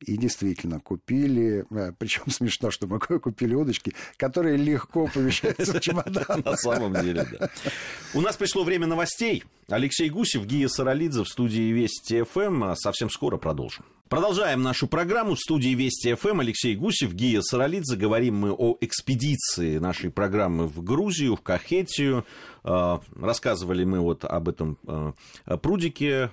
И 0.05 0.15
действительно 0.17 0.79
купили, 0.79 1.65
э, 1.69 1.91
причем 1.97 2.23
смешно, 2.29 2.71
что 2.71 2.87
мы 2.87 2.99
купили 2.99 3.53
удочки, 3.53 3.93
которые 4.17 4.57
легко 4.57 5.07
помещаются 5.07 5.73
в 5.73 5.79
чемодан. 5.81 6.41
На 6.45 6.55
самом 6.55 6.93
деле, 6.93 7.27
да. 7.31 7.49
У 8.13 8.21
нас 8.21 8.37
пришло 8.37 8.63
время 8.63 8.87
новостей. 8.87 9.43
Алексей 9.67 10.09
Гусев, 10.09 10.45
Гия 10.45 10.67
Саралидзе 10.67 11.23
в 11.23 11.27
студии 11.27 11.71
Вести 11.71 12.23
ФМ. 12.23 12.75
Совсем 12.75 13.09
скоро 13.09 13.37
продолжим. 13.37 13.85
Продолжаем 14.09 14.63
нашу 14.63 14.87
программу. 14.87 15.35
В 15.35 15.39
студии 15.39 15.75
Вести 15.75 16.15
ФМ 16.15 16.39
Алексей 16.39 16.75
Гусев, 16.75 17.13
Гия 17.13 17.41
Саралидзе. 17.41 17.95
Говорим 17.95 18.37
мы 18.37 18.51
о 18.51 18.75
экспедиции 18.81 19.77
нашей 19.77 20.09
программы 20.09 20.65
в 20.65 20.83
Грузию, 20.83 21.35
в 21.35 21.41
Кахетию. 21.41 22.25
А, 22.63 23.01
рассказывали 23.15 23.83
мы 23.83 23.99
вот 23.99 24.25
об 24.25 24.49
этом 24.49 24.79
а, 24.87 25.13
прудике 25.57 26.31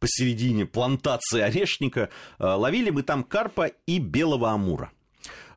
посередине 0.00 0.66
плантации 0.66 1.42
орешника. 1.42 2.08
А, 2.40 2.56
ловили 2.56 2.90
мы 2.90 3.04
там 3.04 3.22
карпа 3.22 3.70
и 3.86 4.00
белого 4.00 4.50
амура. 4.50 4.90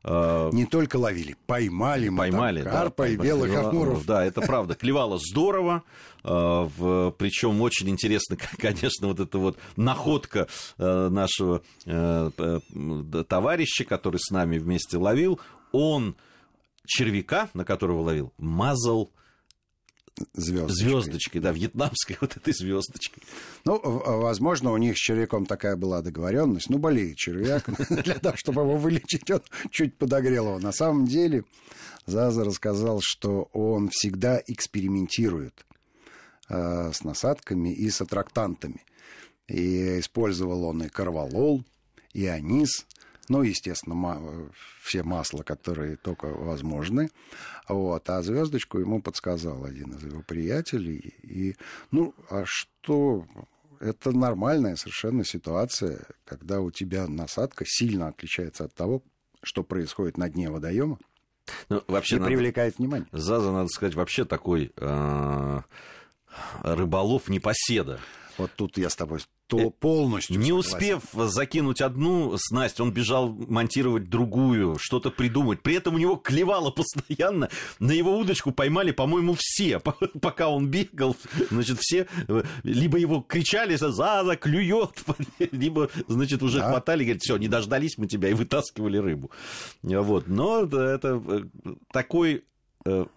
Не 0.06 0.66
только 0.66 0.96
ловили, 0.96 1.36
поймали 1.46 2.08
мы 2.08 2.18
поймали, 2.18 2.62
там 2.62 2.72
карпа 2.72 3.04
да, 3.04 3.08
и 3.08 3.16
белых 3.16 3.50
клева... 3.50 3.68
амуров. 3.70 4.06
Да, 4.06 4.24
это 4.24 4.40
правда. 4.40 4.74
Клевало 4.76 5.18
здорово. 5.18 5.82
Причем 6.22 7.60
очень 7.60 7.88
интересно, 7.88 8.36
конечно, 8.58 9.08
вот 9.08 9.20
эта 9.20 9.38
вот 9.38 9.58
находка 9.76 10.46
нашего 10.78 11.62
товарища, 13.28 13.84
который 13.84 14.18
с 14.20 14.30
нами 14.30 14.58
вместе 14.58 14.96
ловил. 14.96 15.40
Он 15.72 16.16
червяка, 16.86 17.50
на 17.54 17.64
которого 17.64 18.02
ловил, 18.02 18.32
мазал 18.38 19.10
звездочкой. 20.34 20.76
Звездочкой, 20.76 21.40
да, 21.40 21.52
вьетнамской 21.52 22.16
вот 22.20 22.36
этой 22.36 22.52
звездочкой. 22.52 23.22
Ну, 23.64 23.80
возможно, 23.82 24.72
у 24.72 24.76
них 24.76 24.96
с 24.96 25.00
червяком 25.00 25.46
такая 25.46 25.76
была 25.76 26.02
договоренность. 26.02 26.70
Ну, 26.70 26.78
болеет 26.78 27.16
червяк. 27.16 27.68
Для 28.04 28.14
того, 28.14 28.36
чтобы 28.36 28.62
его 28.62 28.76
вылечить, 28.76 29.30
он 29.30 29.42
чуть 29.70 29.96
подогрел 29.96 30.46
его. 30.46 30.58
На 30.58 30.72
самом 30.72 31.06
деле, 31.06 31.44
Заза 32.06 32.44
рассказал, 32.44 33.00
что 33.02 33.48
он 33.52 33.88
всегда 33.90 34.40
экспериментирует 34.46 35.66
э, 36.48 36.92
с 36.92 37.04
насадками 37.04 37.74
и 37.74 37.90
с 37.90 38.00
аттрактантами. 38.00 38.84
И 39.48 40.00
использовал 40.00 40.64
он 40.64 40.82
и 40.82 40.88
карвалол, 40.88 41.64
и 42.12 42.26
анис, 42.26 42.86
ну, 43.28 43.42
естественно, 43.42 44.50
все 44.82 45.02
масла, 45.02 45.42
которые 45.42 45.96
только 45.96 46.26
возможны. 46.26 47.10
Вот. 47.68 48.08
А 48.08 48.22
звездочку 48.22 48.78
ему 48.78 49.02
подсказал 49.02 49.64
один 49.64 49.94
из 49.94 50.04
его 50.04 50.22
приятелей. 50.22 51.14
И, 51.22 51.56
ну, 51.90 52.14
а 52.30 52.44
что 52.44 53.26
это 53.80 54.12
нормальная 54.12 54.76
совершенно 54.76 55.24
ситуация, 55.24 56.06
когда 56.24 56.60
у 56.60 56.70
тебя 56.70 57.06
насадка 57.06 57.64
сильно 57.66 58.08
отличается 58.08 58.64
от 58.64 58.74
того, 58.74 59.02
что 59.42 59.62
происходит 59.62 60.18
на 60.18 60.28
дне 60.28 60.50
водоема. 60.50 60.98
Ну, 61.68 61.82
вообще 61.86 62.16
и 62.16 62.18
надо, 62.18 62.28
привлекает 62.28 62.78
внимание. 62.78 63.08
Заза, 63.12 63.52
надо 63.52 63.68
сказать, 63.68 63.94
вообще 63.94 64.24
такой 64.24 64.72
э, 64.76 65.60
рыболов 66.62 67.28
непоседа. 67.28 68.00
Вот 68.38 68.50
тут 68.56 68.78
я 68.78 68.90
с 68.90 68.96
тобой 68.96 69.20
то 69.46 69.58
э, 69.58 69.70
полностью. 69.70 70.38
Не 70.38 70.52
успев 70.52 71.02
закинуть 71.12 71.80
одну 71.80 72.36
снасть, 72.38 72.80
он 72.80 72.92
бежал 72.92 73.28
монтировать 73.28 74.08
другую, 74.08 74.76
что-то 74.78 75.10
придумать. 75.10 75.62
При 75.62 75.74
этом 75.74 75.94
у 75.94 75.98
него 75.98 76.16
клевало 76.16 76.70
постоянно. 76.70 77.48
На 77.78 77.92
его 77.92 78.18
удочку 78.18 78.52
поймали, 78.52 78.90
по-моему, 78.90 79.36
все. 79.38 79.80
Пока 80.20 80.48
он 80.48 80.68
бегал, 80.68 81.16
значит, 81.50 81.78
все 81.80 82.06
э, 82.28 82.42
либо 82.62 82.98
его 82.98 83.20
кричали, 83.20 83.76
Заза 83.76 84.36
клюет, 84.36 85.04
либо, 85.52 85.90
значит, 86.08 86.42
уже 86.42 86.58
да. 86.58 86.70
хватали, 86.70 87.04
говорят, 87.04 87.22
все, 87.22 87.36
не 87.36 87.48
дождались 87.48 87.98
мы 87.98 88.06
тебя 88.06 88.28
и 88.28 88.34
вытаскивали 88.34 88.98
рыбу. 88.98 89.30
Вот. 89.82 90.26
Но 90.26 90.64
это 90.64 91.22
э, 91.24 91.44
такой 91.92 92.42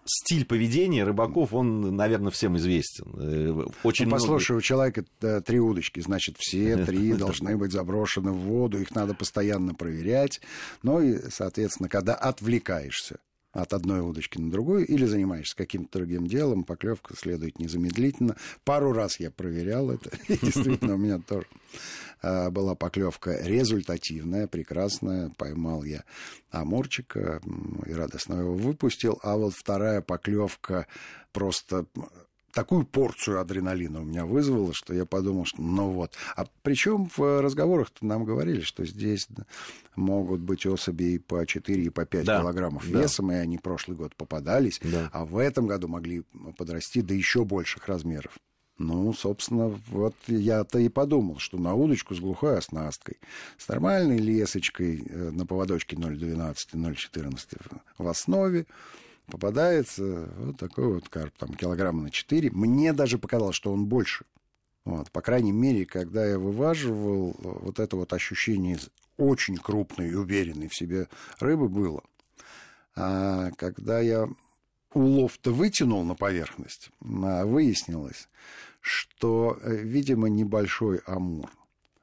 стиль 0.04 0.44
поведения 0.44 1.04
рыбаков, 1.04 1.54
он, 1.54 1.96
наверное, 1.96 2.30
всем 2.30 2.56
известен. 2.56 3.06
Э, 3.16 3.66
очень 3.82 4.06
ну, 4.06 4.12
послушай, 4.12 4.52
много... 4.52 4.58
у 4.58 4.62
человека 4.62 5.04
э, 5.22 5.40
три 5.44 5.60
удочки, 5.60 6.00
значит, 6.00 6.36
все 6.38 6.76
три 6.84 7.12
должны 7.12 7.56
быть 7.56 7.72
заброшены 7.72 8.32
в 8.32 8.38
воду, 8.38 8.80
их 8.80 8.94
надо 8.94 9.14
постоянно 9.14 9.74
проверять. 9.74 10.40
Ну 10.82 11.00
и, 11.00 11.30
соответственно, 11.30 11.88
когда 11.88 12.14
отвлекаешься 12.14 13.18
от 13.52 13.72
одной 13.72 14.00
удочки 14.00 14.38
на 14.38 14.50
другую 14.50 14.86
или 14.86 15.04
занимаешься 15.04 15.56
каким-то 15.56 15.98
другим 15.98 16.26
делом, 16.26 16.64
поклевка 16.64 17.16
следует 17.16 17.58
незамедлительно. 17.58 18.36
Пару 18.64 18.92
раз 18.92 19.18
я 19.18 19.30
проверял 19.30 19.90
это, 19.90 20.10
и 20.28 20.38
действительно 20.38 20.94
у 20.94 20.98
меня 20.98 21.18
тоже 21.18 21.46
а, 22.22 22.50
была 22.50 22.74
поклевка 22.74 23.38
результативная, 23.42 24.46
прекрасная. 24.46 25.30
Поймал 25.36 25.84
я 25.84 26.04
амурчика 26.50 27.40
и 27.86 27.92
радостно 27.92 28.34
его 28.34 28.54
выпустил. 28.54 29.18
А 29.22 29.36
вот 29.36 29.54
вторая 29.54 30.00
поклевка 30.00 30.86
просто 31.32 31.86
такую 32.52 32.84
порцию 32.84 33.40
адреналина 33.40 34.00
у 34.00 34.04
меня 34.04 34.24
вызвало, 34.24 34.72
что 34.72 34.94
я 34.94 35.06
подумал, 35.06 35.44
что 35.44 35.62
ну 35.62 35.90
вот. 35.90 36.14
А 36.36 36.46
причем 36.62 37.10
в 37.16 37.40
разговорах 37.40 37.88
нам 38.00 38.24
говорили, 38.24 38.60
что 38.60 38.84
здесь 38.84 39.28
могут 39.96 40.40
быть 40.40 40.66
особи 40.66 41.14
и 41.14 41.18
по 41.18 41.46
4, 41.46 41.82
и 41.82 41.90
по 41.90 42.04
5 42.04 42.24
да, 42.24 42.40
килограммов 42.40 42.90
да. 42.90 43.00
весом, 43.00 43.32
и 43.32 43.34
они 43.34 43.58
прошлый 43.58 43.96
год 43.96 44.14
попадались, 44.16 44.80
да. 44.82 45.10
а 45.12 45.24
в 45.24 45.38
этом 45.38 45.66
году 45.66 45.88
могли 45.88 46.22
подрасти 46.56 47.02
до 47.02 47.14
еще 47.14 47.44
больших 47.44 47.86
размеров. 47.88 48.38
Ну, 48.80 49.12
собственно, 49.12 49.68
вот 49.88 50.14
я-то 50.26 50.78
и 50.78 50.88
подумал, 50.88 51.38
что 51.38 51.58
на 51.58 51.74
удочку 51.74 52.14
с 52.14 52.18
глухой 52.18 52.56
оснасткой, 52.56 53.18
с 53.58 53.68
нормальной 53.68 54.16
лесочкой 54.16 55.04
э, 55.06 55.30
на 55.30 55.44
поводочке 55.44 55.96
0,12 55.96 56.54
0,14 56.72 57.60
в 57.98 58.08
основе, 58.08 58.66
попадается 59.30 60.28
вот 60.36 60.58
такой 60.58 60.94
вот 60.94 61.08
карп, 61.08 61.32
там, 61.38 61.54
килограмма 61.54 62.02
на 62.02 62.10
4. 62.10 62.50
Мне 62.50 62.92
даже 62.92 63.18
показалось, 63.18 63.56
что 63.56 63.72
он 63.72 63.86
больше. 63.86 64.24
Вот, 64.84 65.10
по 65.10 65.20
крайней 65.20 65.52
мере, 65.52 65.86
когда 65.86 66.26
я 66.26 66.38
вываживал, 66.38 67.36
вот 67.38 67.78
это 67.78 67.96
вот 67.96 68.12
ощущение 68.12 68.78
очень 69.16 69.56
крупной 69.56 70.10
и 70.10 70.14
уверенной 70.14 70.68
в 70.68 70.74
себе 70.74 71.08
рыбы 71.38 71.68
было. 71.68 72.02
А 72.96 73.50
когда 73.56 74.00
я 74.00 74.28
улов-то 74.92 75.52
вытянул 75.52 76.04
на 76.04 76.14
поверхность, 76.14 76.90
а 77.00 77.44
выяснилось, 77.44 78.28
что, 78.80 79.58
э, 79.62 79.76
видимо, 79.76 80.28
небольшой 80.28 80.98
амур 81.06 81.50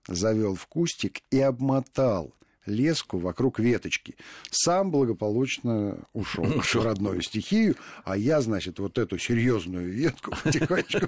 завел 0.07 0.55
в 0.55 0.67
кустик 0.67 1.21
и 1.31 1.39
обмотал 1.39 2.33
леску 2.67 3.17
вокруг 3.17 3.59
веточки. 3.59 4.15
Сам 4.51 4.91
благополучно 4.91 5.97
ушел 6.13 6.45
в 6.45 6.75
родную 6.75 7.21
стихию, 7.21 7.75
а 8.03 8.17
я, 8.17 8.41
значит, 8.41 8.79
вот 8.79 8.97
эту 8.97 9.17
серьезную 9.17 9.91
ветку 9.91 10.31
потихонечку. 10.43 11.07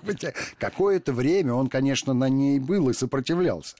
Какое-то 0.57 1.13
время 1.13 1.53
он, 1.53 1.67
конечно, 1.67 2.13
на 2.13 2.29
ней 2.29 2.59
был 2.59 2.89
и 2.89 2.93
сопротивлялся. 2.93 3.75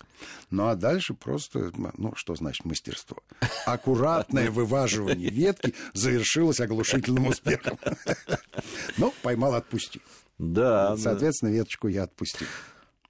Ну, 0.50 0.68
а 0.68 0.76
дальше 0.76 1.14
просто, 1.14 1.72
ну, 1.98 2.14
что 2.16 2.36
значит 2.36 2.66
мастерство? 2.66 3.18
Аккуратное 3.66 4.52
вываживание 4.52 5.30
ветки 5.30 5.74
завершилось 5.94 6.60
оглушительным 6.60 7.28
успехом. 7.28 7.78
Ну, 8.98 9.14
поймал, 9.22 9.56
отпусти. 9.56 10.02
Да. 10.38 10.98
Соответственно, 10.98 11.50
веточку 11.50 11.88
я 11.88 12.04
отпустил. 12.04 12.48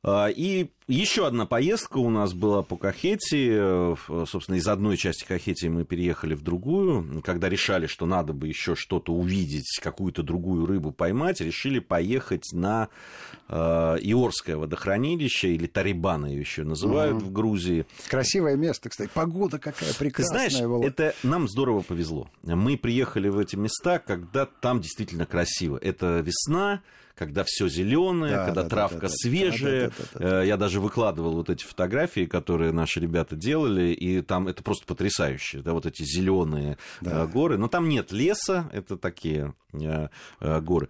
А, 0.02 0.28
и 0.28 0.68
еще 0.88 1.28
одна 1.28 1.46
поездка 1.46 1.98
у 1.98 2.10
нас 2.10 2.34
была 2.34 2.64
по 2.64 2.78
Кахете. 2.78 3.98
Собственно, 4.26 4.56
из 4.56 4.68
одной 4.68 4.96
части 4.98 5.26
Кахети 5.26 5.68
мы 5.68 5.84
переехали 5.84 6.36
в 6.36 6.42
другую. 6.42 7.22
Когда 7.22 7.50
решали, 7.50 7.86
что 7.86 8.06
надо 8.06 8.32
бы 8.34 8.48
еще 8.48 8.76
что-то 8.76 9.14
увидеть, 9.14 9.80
какую-то 9.82 10.24
другую 10.24 10.66
рыбу 10.66 10.92
поймать, 10.92 11.42
решили 11.42 11.80
поехать 11.80 12.46
на 12.54 12.88
э, 13.50 13.54
Иорское 13.56 14.56
водохранилище, 14.56 15.50
или 15.54 15.68
Тарибана 15.68 16.28
ее 16.28 16.40
еще 16.40 16.64
называют 16.64 17.18
угу. 17.18 17.26
в 17.26 17.32
Грузии. 17.34 17.86
Красивое 18.08 18.56
место, 18.56 18.90
кстати. 18.90 19.12
Погода 19.14 19.60
какая 19.60 19.94
прекрасная 19.94 20.50
знаешь, 20.50 20.66
была. 20.66 20.86
это 20.86 21.14
нам 21.24 21.50
здорово 21.50 21.82
повезло. 21.82 22.30
Мы 22.44 22.78
приехали 22.78 23.28
в 23.28 23.38
эти 23.38 23.58
места, 23.58 24.00
когда 24.00 24.46
там 24.46 24.80
действительно 24.80 25.26
красиво. 25.26 25.78
Это 25.82 26.20
весна, 26.22 26.82
когда 27.20 27.44
все 27.46 27.68
зеленое, 27.68 28.38
да, 28.38 28.46
когда 28.46 28.64
да, 28.64 28.70
травка 28.70 29.02
да, 29.02 29.10
свежая. 29.10 29.90
Да, 29.90 29.96
да, 29.98 30.04
да, 30.14 30.20
да, 30.20 30.30
да. 30.38 30.44
Я 30.44 30.56
даже 30.56 30.80
выкладывал 30.80 31.34
вот 31.34 31.50
эти 31.50 31.66
фотографии, 31.66 32.26
которые 32.26 32.72
наши 32.72 33.02
ребята 33.02 33.36
делали, 33.36 33.92
и 33.92 34.22
там 34.22 34.48
это 34.48 34.64
просто 34.64 34.86
потрясающе, 34.86 35.60
да, 35.60 35.74
вот 35.74 35.86
эти 35.86 36.02
зеленые 36.04 36.78
да. 37.02 37.24
Э, 37.24 37.28
горы. 37.28 37.58
Но 37.58 37.68
там 37.68 37.90
нет 37.90 38.14
леса, 38.14 38.70
это 38.72 38.96
такие 38.96 39.54
э, 39.74 40.08
э, 40.40 40.62
горы. 40.62 40.88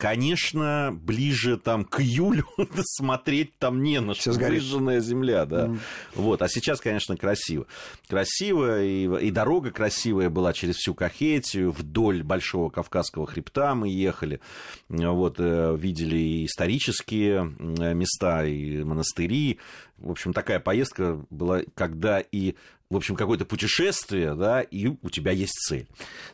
Конечно, 0.00 0.90
ближе 0.92 1.58
там 1.58 1.84
к 1.84 2.00
июлю 2.00 2.46
смотреть 2.84 3.58
там 3.58 3.82
не 3.82 4.00
на 4.00 4.14
что. 4.14 4.32
Выжженная 4.32 5.00
земля, 5.00 5.44
да. 5.44 5.66
Mm. 5.66 5.78
Вот. 6.14 6.40
А 6.40 6.48
сейчас, 6.48 6.80
конечно, 6.80 7.18
красиво. 7.18 7.66
Красиво, 8.08 8.82
и, 8.82 9.26
и 9.26 9.30
дорога 9.30 9.70
красивая 9.70 10.30
была 10.30 10.54
через 10.54 10.76
всю 10.76 10.94
Кахетию, 10.94 11.70
вдоль 11.70 12.22
Большого 12.22 12.70
Кавказского 12.70 13.26
хребта 13.26 13.74
мы 13.74 13.90
ехали. 13.90 14.40
Вот, 14.88 15.36
э, 15.38 15.76
видели 15.78 16.16
и 16.16 16.46
исторические 16.46 17.54
места, 17.94 18.46
и 18.46 18.82
монастыри. 18.82 19.58
В 19.98 20.10
общем, 20.10 20.32
такая 20.32 20.60
поездка 20.60 21.22
была, 21.28 21.60
когда 21.74 22.20
и 22.20 22.54
в 22.90 22.96
общем, 22.96 23.14
какое-то 23.14 23.44
путешествие, 23.44 24.34
да, 24.34 24.62
и 24.62 24.88
у 24.88 25.10
тебя 25.10 25.30
есть 25.30 25.54
цель. 25.54 25.86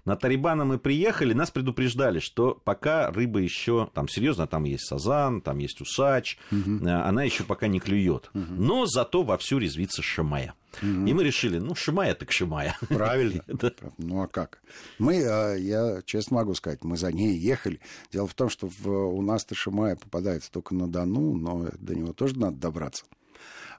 На 0.07 0.17
Тарибана 0.17 0.65
мы 0.65 0.79
приехали, 0.79 1.35
нас 1.35 1.51
предупреждали, 1.51 2.19
что 2.19 2.61
пока 2.65 3.11
рыба 3.11 3.41
еще, 3.41 3.91
там 3.93 4.09
серьезно, 4.09 4.47
там 4.47 4.65
есть 4.65 4.87
сазан, 4.87 5.43
там 5.43 5.59
есть 5.59 5.83
усач, 5.83 6.39
угу. 6.51 6.81
она 6.83 7.25
еще 7.25 7.45
пока 7.45 7.67
не 7.67 7.79
клюет. 7.79 8.31
Угу. 8.33 8.55
Но 8.55 8.87
зато 8.87 9.23
вовсю 9.23 9.59
резвится 9.59 10.03
шамая. 10.03 10.55
Угу. 10.81 11.07
И 11.07 11.13
мы 11.13 11.25
решили, 11.25 11.59
ну, 11.59 11.75
шимая 11.75 12.15
так 12.15 12.33
шимая. 12.33 12.77
Правильно. 12.89 13.43
Ну, 13.99 14.23
а 14.23 14.27
как? 14.27 14.63
Мы, 14.99 15.23
а, 15.25 15.55
я 15.55 16.01
честно 16.05 16.37
могу 16.37 16.55
сказать, 16.55 16.85
мы 16.85 16.97
за 16.97 17.13
ней 17.13 17.37
ехали. 17.37 17.81
Дело 18.13 18.27
в 18.27 18.35
том, 18.35 18.49
что 18.49 18.69
у 18.85 19.23
нас-то 19.23 19.55
шимая 19.55 19.97
попадается 19.97 20.51
только 20.51 20.75
на 20.75 20.89
Дону, 20.89 21.35
но 21.35 21.69
до 21.79 21.95
него 21.95 22.13
тоже 22.13 22.39
надо 22.39 22.57
добраться. 22.57 23.05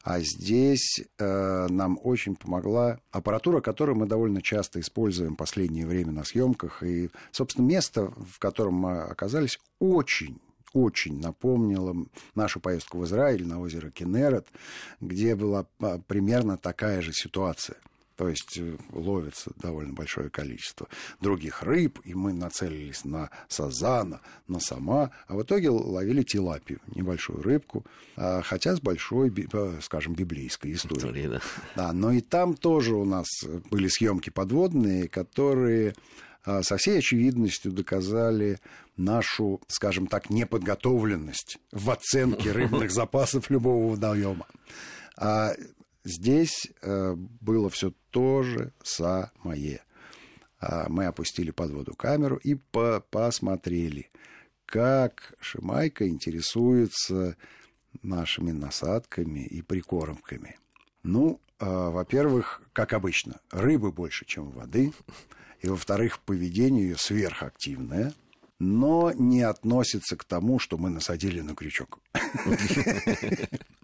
А 0.10 0.22
здесь 0.22 1.02
э, 1.20 1.68
нам 1.70 2.00
очень 2.02 2.38
помогла 2.38 3.02
аппаратура, 3.12 3.60
которую 3.60 3.98
мы 3.98 4.06
довольно 4.06 4.42
часто 4.42 4.80
используем 4.80 5.34
в 5.34 5.36
последнее 5.36 5.86
время 5.86 6.14
на 6.14 6.24
съемках. 6.24 6.82
И, 6.82 7.10
собственно, 7.34 7.66
место, 7.66 8.14
в 8.34 8.40
котором 8.40 8.76
мы 8.76 9.02
оказались, 9.02 9.60
очень 9.80 10.40
очень 10.72 11.20
напомнило 11.20 11.94
нашу 12.36 12.62
поездку 12.62 13.00
в 13.00 13.06
Израиль 13.06 13.46
на 13.46 13.60
озеро 13.60 13.90
Кенерет, 13.90 14.48
где 15.02 15.36
была 15.36 15.66
а, 15.82 16.00
примерно 16.08 16.58
такая 16.58 17.02
же 17.02 17.12
ситуация– 17.12 17.76
то 18.18 18.28
есть 18.28 18.58
э, 18.58 18.76
ловится 18.92 19.52
довольно 19.58 19.94
большое 19.94 20.30
количество 20.30 20.88
других 21.22 21.62
рыб, 21.62 22.00
и 22.04 22.16
мы 22.16 22.34
нацелились 22.34 23.06
на 23.06 23.30
сазана, 23.48 24.22
на 24.48 24.60
сама, 24.60 25.12
а 25.28 25.36
в 25.36 25.44
итоге 25.44 25.70
ловили 25.70 26.24
тилапию, 26.24 26.80
небольшую 26.96 27.44
рыбку, 27.44 27.86
а, 28.16 28.42
хотя 28.42 28.76
с 28.76 28.82
большой, 28.82 29.32
э, 29.32 29.80
скажем, 29.82 30.16
библейской 30.16 30.74
историей. 30.74 31.28
Да. 31.28 31.42
да, 31.76 31.94
но 31.94 32.12
и 32.12 32.22
там 32.22 32.56
тоже 32.56 32.96
у 32.96 33.06
нас 33.06 33.28
были 33.70 33.88
съемки 33.88 34.32
подводные, 34.32 35.08
которые 35.08 35.94
а, 36.44 36.64
со 36.64 36.78
всей 36.78 36.98
очевидностью 36.98 37.72
доказали 37.72 38.58
нашу, 38.96 39.62
скажем 39.68 40.08
так, 40.08 40.32
неподготовленность 40.32 41.60
в 41.72 41.92
оценке 41.92 42.52
рыбных 42.52 42.90
запасов 42.92 43.52
любого 43.52 43.92
водоема. 43.92 44.48
А 46.08 46.10
Здесь 46.10 46.68
э, 46.82 47.16
было 47.16 47.70
все 47.70 47.94
то 48.12 48.42
же 48.44 48.72
самое. 48.84 49.82
А 50.60 50.88
мы 50.90 51.06
опустили 51.06 51.52
под 51.52 51.72
воду 51.72 51.96
камеру 51.96 52.38
и 52.38 52.56
по 52.56 53.02
посмотрели, 53.12 54.10
как 54.66 55.36
Шимайка 55.40 56.08
интересуется 56.08 57.36
нашими 58.02 58.52
насадками 58.52 59.46
и 59.46 59.62
прикормками. 59.62 60.58
Ну, 61.04 61.40
э, 61.60 61.66
во-первых, 61.66 62.62
как 62.74 62.94
обычно, 62.94 63.40
рыбы 63.52 63.92
больше, 63.92 64.26
чем 64.26 64.50
воды. 64.52 64.94
И, 65.62 65.68
во-вторых, 65.68 66.20
поведение 66.20 66.90
ее 66.90 66.98
сверхактивное, 66.98 68.14
но 68.60 69.12
не 69.14 69.42
относится 69.42 70.16
к 70.16 70.24
тому, 70.24 70.60
что 70.60 70.78
мы 70.78 70.90
насадили 70.90 71.42
на 71.42 71.56
крючок. 71.56 72.00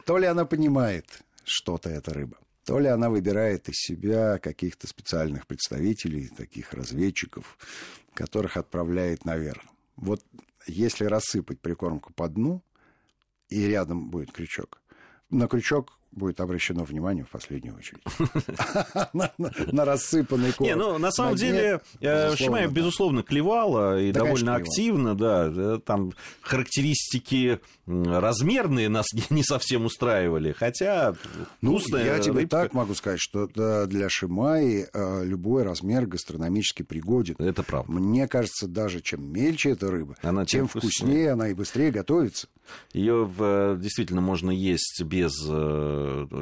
То 0.05 0.17
ли 0.17 0.25
она 0.25 0.45
понимает, 0.45 1.23
что-то 1.43 1.89
эта 1.89 2.13
рыба. 2.13 2.37
То 2.65 2.79
ли 2.79 2.87
она 2.87 3.09
выбирает 3.09 3.67
из 3.67 3.75
себя 3.75 4.39
каких-то 4.39 4.87
специальных 4.87 5.47
представителей, 5.47 6.29
таких 6.29 6.73
разведчиков, 6.73 7.57
которых 8.13 8.57
отправляет 8.57 9.25
наверх. 9.25 9.63
Вот 9.95 10.23
если 10.65 11.05
рассыпать 11.05 11.59
прикормку 11.59 12.13
по 12.13 12.29
дну, 12.29 12.63
и 13.49 13.67
рядом 13.67 14.09
будет 14.09 14.31
крючок, 14.31 14.81
на 15.29 15.47
крючок 15.47 15.99
будет 16.15 16.39
обращено 16.39 16.83
внимание 16.83 17.25
в 17.25 17.29
последнюю 17.29 17.75
очередь. 17.75 18.03
На 19.73 19.85
рассыпанный 19.85 20.51
корм. 20.51 20.67
Не, 20.67 20.75
ну, 20.75 20.97
на 20.97 21.11
самом 21.11 21.35
деле, 21.35 21.81
э, 21.99 22.35
Шимаев, 22.35 22.71
безусловно, 22.71 23.23
клевала 23.23 23.99
и 23.99 24.11
довольно 24.11 24.55
активно, 24.55 25.15
да. 25.15 25.51
Э, 25.53 25.79
там 25.83 26.13
характеристики 26.41 27.59
размерные 27.85 28.89
нас 28.89 29.07
не 29.29 29.43
совсем 29.43 29.85
устраивали, 29.85 30.51
хотя 30.51 31.15
ну, 31.61 31.79
Я 31.79 32.19
тебе 32.19 32.47
так 32.47 32.73
могу 32.73 32.93
сказать, 32.95 33.19
что 33.19 33.47
для 33.87 34.09
Шимаи 34.09 34.87
э, 34.91 35.25
любой 35.25 35.63
размер 35.63 36.05
гастрономически 36.05 36.83
пригоден. 36.83 37.35
Это 37.39 37.63
правда. 37.63 37.91
Мне 37.91 38.27
кажется, 38.27 38.67
даже 38.67 39.01
чем 39.01 39.31
мельче 39.31 39.71
эта 39.71 39.89
рыба, 39.89 40.15
тем 40.47 40.67
вкуснее 40.67 41.31
она 41.31 41.49
и 41.49 41.53
быстрее 41.53 41.91
готовится. 41.91 42.47
Ее 42.93 43.29
действительно 43.79 44.21
можно 44.21 44.51
есть 44.51 45.01
без 45.03 45.33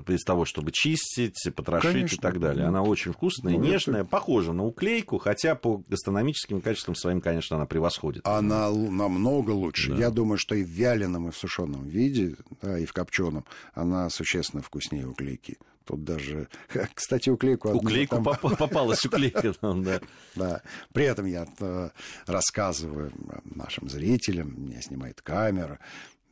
без 0.08 0.24
того, 0.24 0.46
чтобы 0.46 0.72
чистить, 0.72 1.38
потрошить 1.56 1.94
Конечно. 1.94 2.16
и 2.16 2.20
так 2.20 2.40
далее. 2.40 2.66
Она 2.66 2.82
очень 2.82 3.14
вкусная, 3.14 3.54
ну, 3.54 3.60
нежная, 3.60 4.02
это... 4.02 4.10
похожа 4.10 4.54
на 4.54 4.66
уклейку, 4.66 5.18
хотя 5.18 5.56
по 5.56 5.84
гастрономическим 5.88 6.62
качествам 6.62 6.96
своим, 6.96 7.22
конечно, 7.22 7.56
она 7.56 7.66
превосходит. 7.66 8.28
Она 8.28 8.70
намного 8.72 9.52
лучше. 9.52 9.92
Да. 9.92 9.98
Я 9.98 10.10
думаю, 10.10 10.38
что 10.38 10.56
и 10.56 10.64
в 10.64 10.70
вяленом, 10.70 11.28
и 11.28 11.32
в 11.32 11.38
сушеном 11.38 11.88
виде, 11.88 12.36
да, 12.62 12.78
и 12.78 12.86
в 12.86 12.94
копченом 12.94 13.46
она 13.74 14.10
существенно 14.10 14.62
вкуснее 14.62 15.08
уклейки. 15.08 15.58
Тут 15.86 16.04
даже, 16.04 16.48
кстати, 16.94 17.30
уклейку... 17.30 17.70
Уклейку 17.70 18.16
там... 18.24 18.24
попалась 18.56 19.04
уклейка 19.06 19.54
там, 19.62 19.84
да. 19.84 20.00
Да. 20.36 20.62
При 20.94 21.06
этом 21.06 21.26
я 21.26 21.48
э, 21.60 21.90
рассказываю 22.28 23.12
нашим 23.44 23.90
зрителям, 23.90 24.54
меня 24.64 24.82
снимает 24.82 25.22
камера, 25.22 25.80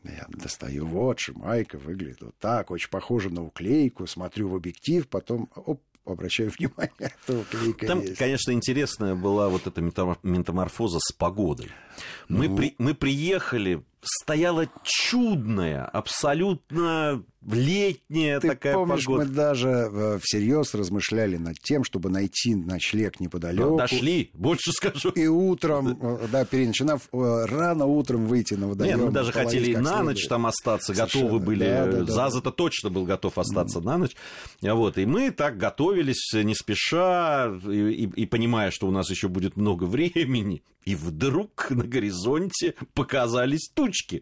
я 0.04 0.26
достаю, 0.30 0.86
вот, 0.86 1.20
Шимайка 1.20 1.78
выглядит 1.78 2.22
вот 2.22 2.36
так, 2.40 2.72
очень 2.72 2.90
похоже 2.90 3.30
на 3.30 3.44
уклейку, 3.44 4.08
смотрю 4.08 4.50
в 4.50 4.56
объектив, 4.56 5.08
потом, 5.08 5.50
оп, 5.56 5.82
обращаю 6.06 6.52
внимание, 6.58 7.14
что 7.24 7.40
уклейка 7.40 7.88
Там, 7.88 8.02
есть. 8.02 8.18
конечно, 8.18 8.52
интересная 8.52 9.16
была 9.16 9.50
вот 9.50 9.68
эта 9.68 9.82
метаморфоза 9.82 11.00
с 11.00 11.12
погодой. 11.12 11.72
Мы, 12.28 12.48
ну... 12.48 12.56
при, 12.56 12.76
мы 12.78 12.94
приехали, 12.94 13.84
стояла 14.02 14.68
чудная, 14.84 15.86
абсолютно 15.86 17.24
летняя 17.46 18.40
Ты 18.40 18.50
такая 18.50 18.74
помнишь, 18.74 19.06
погода. 19.06 19.26
мы 19.26 19.32
даже 19.32 19.70
э, 19.70 20.20
всерьез 20.22 20.74
размышляли 20.74 21.38
над 21.38 21.60
тем, 21.60 21.84
чтобы 21.84 22.10
найти 22.10 22.54
ночлег 22.54 23.20
неподалеку. 23.20 23.78
Дошли, 23.78 24.30
больше 24.34 24.72
скажу. 24.72 25.10
И 25.12 25.28
утром, 25.28 25.98
э, 26.02 26.28
да, 26.32 26.46
переначинав, 26.46 27.08
э, 27.12 27.46
рано 27.46 27.86
утром 27.86 28.26
выйти 28.26 28.56
на 28.56 28.68
водоем. 28.68 28.98
Нет, 28.98 29.06
мы 29.08 29.12
даже 29.12 29.32
хотели 29.32 29.76
на 29.76 29.84
следует. 29.84 30.06
ночь 30.06 30.28
там 30.28 30.46
остаться, 30.46 30.94
Совершенно. 30.94 31.24
готовы 31.24 31.46
были. 31.46 31.64
Да, 31.64 31.86
да, 31.86 32.04
да. 32.04 32.12
Заза-то 32.12 32.52
точно 32.52 32.90
был 32.90 33.06
готов 33.06 33.38
остаться 33.38 33.80
mm. 33.80 33.84
на 33.84 33.98
ночь. 33.98 34.16
Вот, 34.62 34.98
и 34.98 35.06
мы 35.06 35.32
так 35.32 35.58
готовились 35.58 36.34
не 36.34 36.56
спеша, 36.56 37.54
и, 37.68 37.92
и, 37.92 38.04
и 38.04 38.26
понимая, 38.26 38.72
что 38.72 38.88
у 38.88 38.92
нас 38.92 39.10
еще 39.10 39.28
будет 39.30 39.56
много 39.56 39.84
времени. 39.86 40.62
И 40.86 40.96
вдруг 40.96 41.68
на 41.70 41.84
горизонте 41.84 42.74
показались 42.94 43.70
тучки. 43.90 44.22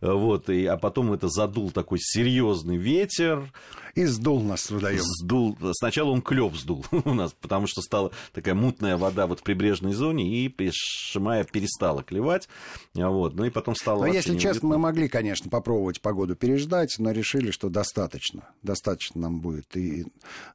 Вот, 0.00 0.48
и, 0.48 0.64
а 0.64 0.78
потом 0.78 1.12
это 1.12 1.28
задул 1.28 1.70
такой 1.70 1.98
серьезный 2.00 2.78
ветер. 2.78 3.52
И 3.94 4.06
сдул 4.06 4.40
нас 4.40 4.62
с 4.62 4.70
водоем. 4.70 5.02
Сдул. 5.02 5.58
Сначала 5.72 6.10
он 6.10 6.22
клев 6.22 6.54
сдул 6.56 6.86
у 6.90 7.12
нас, 7.12 7.34
потому 7.38 7.66
что 7.66 7.82
стала 7.82 8.12
такая 8.32 8.54
мутная 8.54 8.96
вода 8.96 9.26
вот 9.26 9.40
в 9.40 9.42
прибрежной 9.42 9.92
зоне, 9.92 10.26
и 10.26 10.70
Шимая 10.72 11.44
перестала 11.44 12.02
клевать. 12.02 12.48
Вот, 12.94 13.34
ну 13.34 13.44
и 13.44 13.50
потом 13.50 13.74
стало... 13.74 14.06
Но 14.06 14.12
если 14.12 14.38
честно, 14.38 14.68
мы 14.68 14.78
могли, 14.78 15.08
конечно, 15.08 15.50
попробовать 15.50 16.00
погоду 16.00 16.36
переждать, 16.36 16.94
но 16.98 17.10
решили, 17.10 17.50
что 17.50 17.68
достаточно. 17.68 18.48
Достаточно 18.62 19.22
нам 19.22 19.40
будет 19.40 19.76
и 19.76 20.06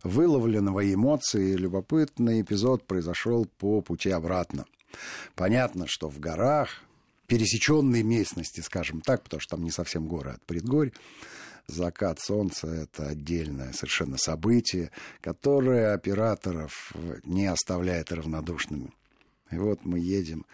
выловленного 0.02 0.92
эмоций. 0.92 1.56
Любопытный 1.56 2.42
эпизод 2.42 2.88
произошел 2.88 3.46
по 3.60 3.82
пути 3.82 4.10
обратно. 4.10 4.66
Понятно, 5.36 5.86
что 5.88 6.10
в 6.10 6.20
горах 6.20 6.85
пересеченной 7.28 8.04
местности, 8.04 8.62
скажем 8.62 9.02
так, 9.02 9.24
потому 9.24 9.42
что 9.42 9.56
там 9.56 9.64
не 9.64 9.72
совсем 9.72 10.08
горы 10.08 10.32
от 10.32 10.46
предгорь. 10.46 10.92
Закат 11.68 12.20
солнца– 12.20 12.68
это 12.70 13.08
отдельное 13.08 13.74
совершенно 13.74 14.18
событие, 14.18 14.92
которое 15.22 15.94
операторов 15.94 16.94
не 17.24 17.48
оставляет 17.48 18.12
равнодушными. 18.12 18.92
И 19.50 19.58
вот 19.58 19.84
мы 19.84 20.00
едем 20.00 20.46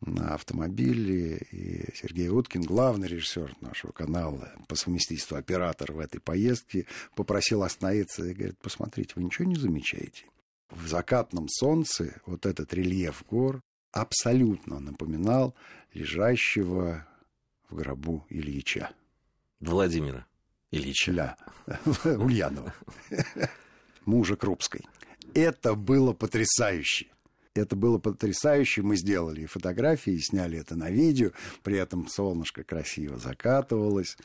на 0.00 0.34
автомобиле, 0.34 1.36
и 1.52 1.94
Сергей 1.94 2.28
Уткин, 2.28 2.62
главный 2.62 3.06
режиссер 3.06 3.54
нашего 3.60 3.92
канала, 3.92 4.52
по 4.66 4.74
совместительству 4.74 5.36
оператор 5.36 5.92
в 5.92 5.98
этой 5.98 6.20
поездке, 6.20 6.86
попросил 7.14 7.62
остановиться 7.62 8.24
и 8.24 8.34
говорит, 8.34 8.58
посмотрите, 8.60 9.12
вы 9.16 9.24
ничего 9.24 9.46
не 9.46 9.56
замечаете? 9.56 10.24
В 10.70 10.88
закатном 10.88 11.48
солнце 11.48 12.20
вот 12.26 12.46
этот 12.46 12.72
рельеф 12.72 13.24
гор, 13.28 13.60
абсолютно 13.92 14.80
напоминал 14.80 15.54
лежащего 15.92 17.06
в 17.68 17.74
гробу 17.76 18.26
Ильича. 18.28 18.90
Владимира 19.60 20.26
Ильича. 20.70 21.12
Да, 21.12 21.36
Ульянова. 22.04 22.74
Мужа 24.04 24.36
Крупской. 24.36 24.82
Это 25.34 25.74
было 25.74 26.12
потрясающе. 26.12 27.06
Это 27.54 27.74
было 27.74 27.98
потрясающе. 27.98 28.82
Мы 28.82 28.96
сделали 28.96 29.46
фотографии, 29.46 30.16
сняли 30.18 30.58
это 30.58 30.76
на 30.76 30.88
видео. 30.88 31.32
При 31.64 31.78
этом 31.78 32.06
солнышко 32.06 32.62
красиво 32.62 33.18
закатывалось. 33.18 34.16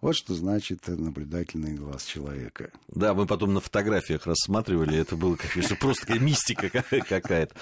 Вот 0.00 0.16
что 0.16 0.34
значит 0.34 0.88
наблюдательный 0.88 1.74
глаз 1.74 2.04
человека. 2.04 2.72
Да, 2.88 3.14
мы 3.14 3.26
потом 3.26 3.54
на 3.54 3.60
фотографиях 3.60 4.26
рассматривали. 4.26 4.98
Это 4.98 5.16
было 5.16 5.36
конечно, 5.36 5.76
просто 5.76 6.06
такая 6.06 6.18
мистика 6.18 6.70
какая-то. 7.08 7.54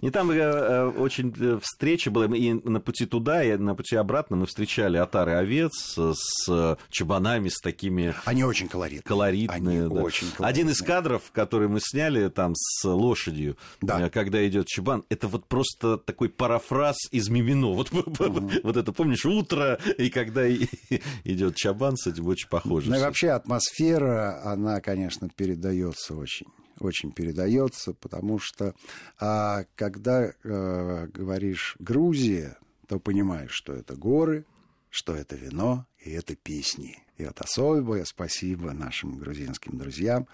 И 0.00 0.10
там 0.10 0.30
э, 0.30 0.36
э, 0.36 0.86
очень 0.96 1.34
э, 1.38 1.58
встреча 1.62 2.10
была, 2.10 2.24
и 2.34 2.52
на 2.52 2.80
пути 2.80 3.04
туда, 3.04 3.44
и 3.44 3.56
на 3.56 3.74
пути 3.74 3.96
обратно 3.96 4.36
мы 4.36 4.46
встречали 4.46 4.96
отары 4.96 5.32
овец 5.32 5.72
с 5.98 6.78
чабанами, 6.88 7.48
с 7.48 7.60
такими... 7.60 8.14
Они 8.24 8.42
очень 8.42 8.68
колоритные. 8.68 9.02
Колоритные, 9.02 9.56
Они 9.56 9.78
да. 9.80 10.02
очень 10.02 10.30
колоритные. 10.30 10.48
Один 10.48 10.68
из 10.70 10.80
кадров, 10.80 11.30
который 11.32 11.68
мы 11.68 11.80
сняли 11.82 12.28
там 12.28 12.54
с 12.54 12.84
лошадью, 12.88 13.58
да. 13.82 14.08
когда 14.08 14.46
идет 14.46 14.59
чабан, 14.66 15.04
это 15.08 15.28
вот 15.28 15.46
просто 15.46 15.98
такой 15.98 16.28
парафраз 16.28 16.96
из 17.10 17.28
Мимино. 17.28 17.72
Вот, 17.72 17.92
угу. 17.92 18.50
вот 18.62 18.76
это, 18.76 18.92
помнишь, 18.92 19.24
утро, 19.24 19.78
и 19.98 20.10
когда 20.10 20.48
идет 21.24 21.56
чабан, 21.56 21.96
с 21.96 22.06
этим 22.06 22.26
очень 22.26 22.48
похоже. 22.48 22.90
Ну 22.90 22.96
и 22.96 23.00
вообще 23.00 23.30
атмосфера, 23.30 24.42
она, 24.44 24.80
конечно, 24.80 25.28
передается 25.28 26.14
очень 26.14 26.46
очень 26.78 27.12
передается, 27.12 27.92
потому 27.92 28.38
что 28.38 28.74
а, 29.18 29.64
когда 29.74 30.32
а, 30.42 31.06
говоришь 31.08 31.76
Грузия, 31.78 32.56
то 32.88 32.98
понимаешь, 32.98 33.52
что 33.52 33.74
это 33.74 33.96
горы, 33.96 34.46
что 34.88 35.14
это 35.14 35.36
вино 35.36 35.86
и 36.00 36.10
это 36.12 36.34
песни. 36.34 36.98
И 37.18 37.24
вот 37.24 37.40
особое 37.40 38.04
спасибо 38.04 38.72
нашим 38.72 39.18
грузинским 39.18 39.76
друзьям 39.76 40.26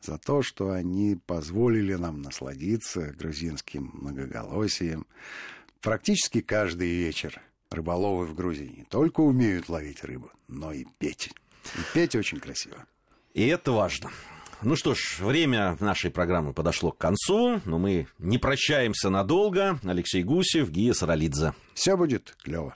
за 0.00 0.18
то, 0.18 0.42
что 0.42 0.72
они 0.72 1.16
позволили 1.26 1.94
нам 1.94 2.20
насладиться 2.22 3.12
грузинским 3.12 3.90
многоголосием. 3.94 5.06
Практически 5.80 6.40
каждый 6.40 6.88
вечер 6.88 7.40
рыболовы 7.70 8.26
в 8.26 8.34
Грузии 8.34 8.74
не 8.78 8.84
только 8.84 9.20
умеют 9.20 9.68
ловить 9.68 10.04
рыбу, 10.04 10.30
но 10.48 10.72
и 10.72 10.84
петь. 10.98 11.30
И 11.76 11.94
петь 11.94 12.16
очень 12.16 12.40
красиво. 12.40 12.84
И 13.34 13.46
это 13.46 13.72
важно. 13.72 14.10
Ну 14.62 14.76
что 14.76 14.94
ж, 14.94 15.18
время 15.20 15.76
нашей 15.80 16.10
программы 16.10 16.52
подошло 16.52 16.92
к 16.92 16.98
концу, 16.98 17.60
но 17.64 17.78
мы 17.78 18.06
не 18.18 18.38
прощаемся 18.38 19.10
надолго. 19.10 19.80
Алексей 19.82 20.22
Гусев, 20.22 20.70
Гия 20.70 20.92
Саралидзе. 20.92 21.54
Все 21.74 21.96
будет 21.96 22.36
клево. 22.42 22.74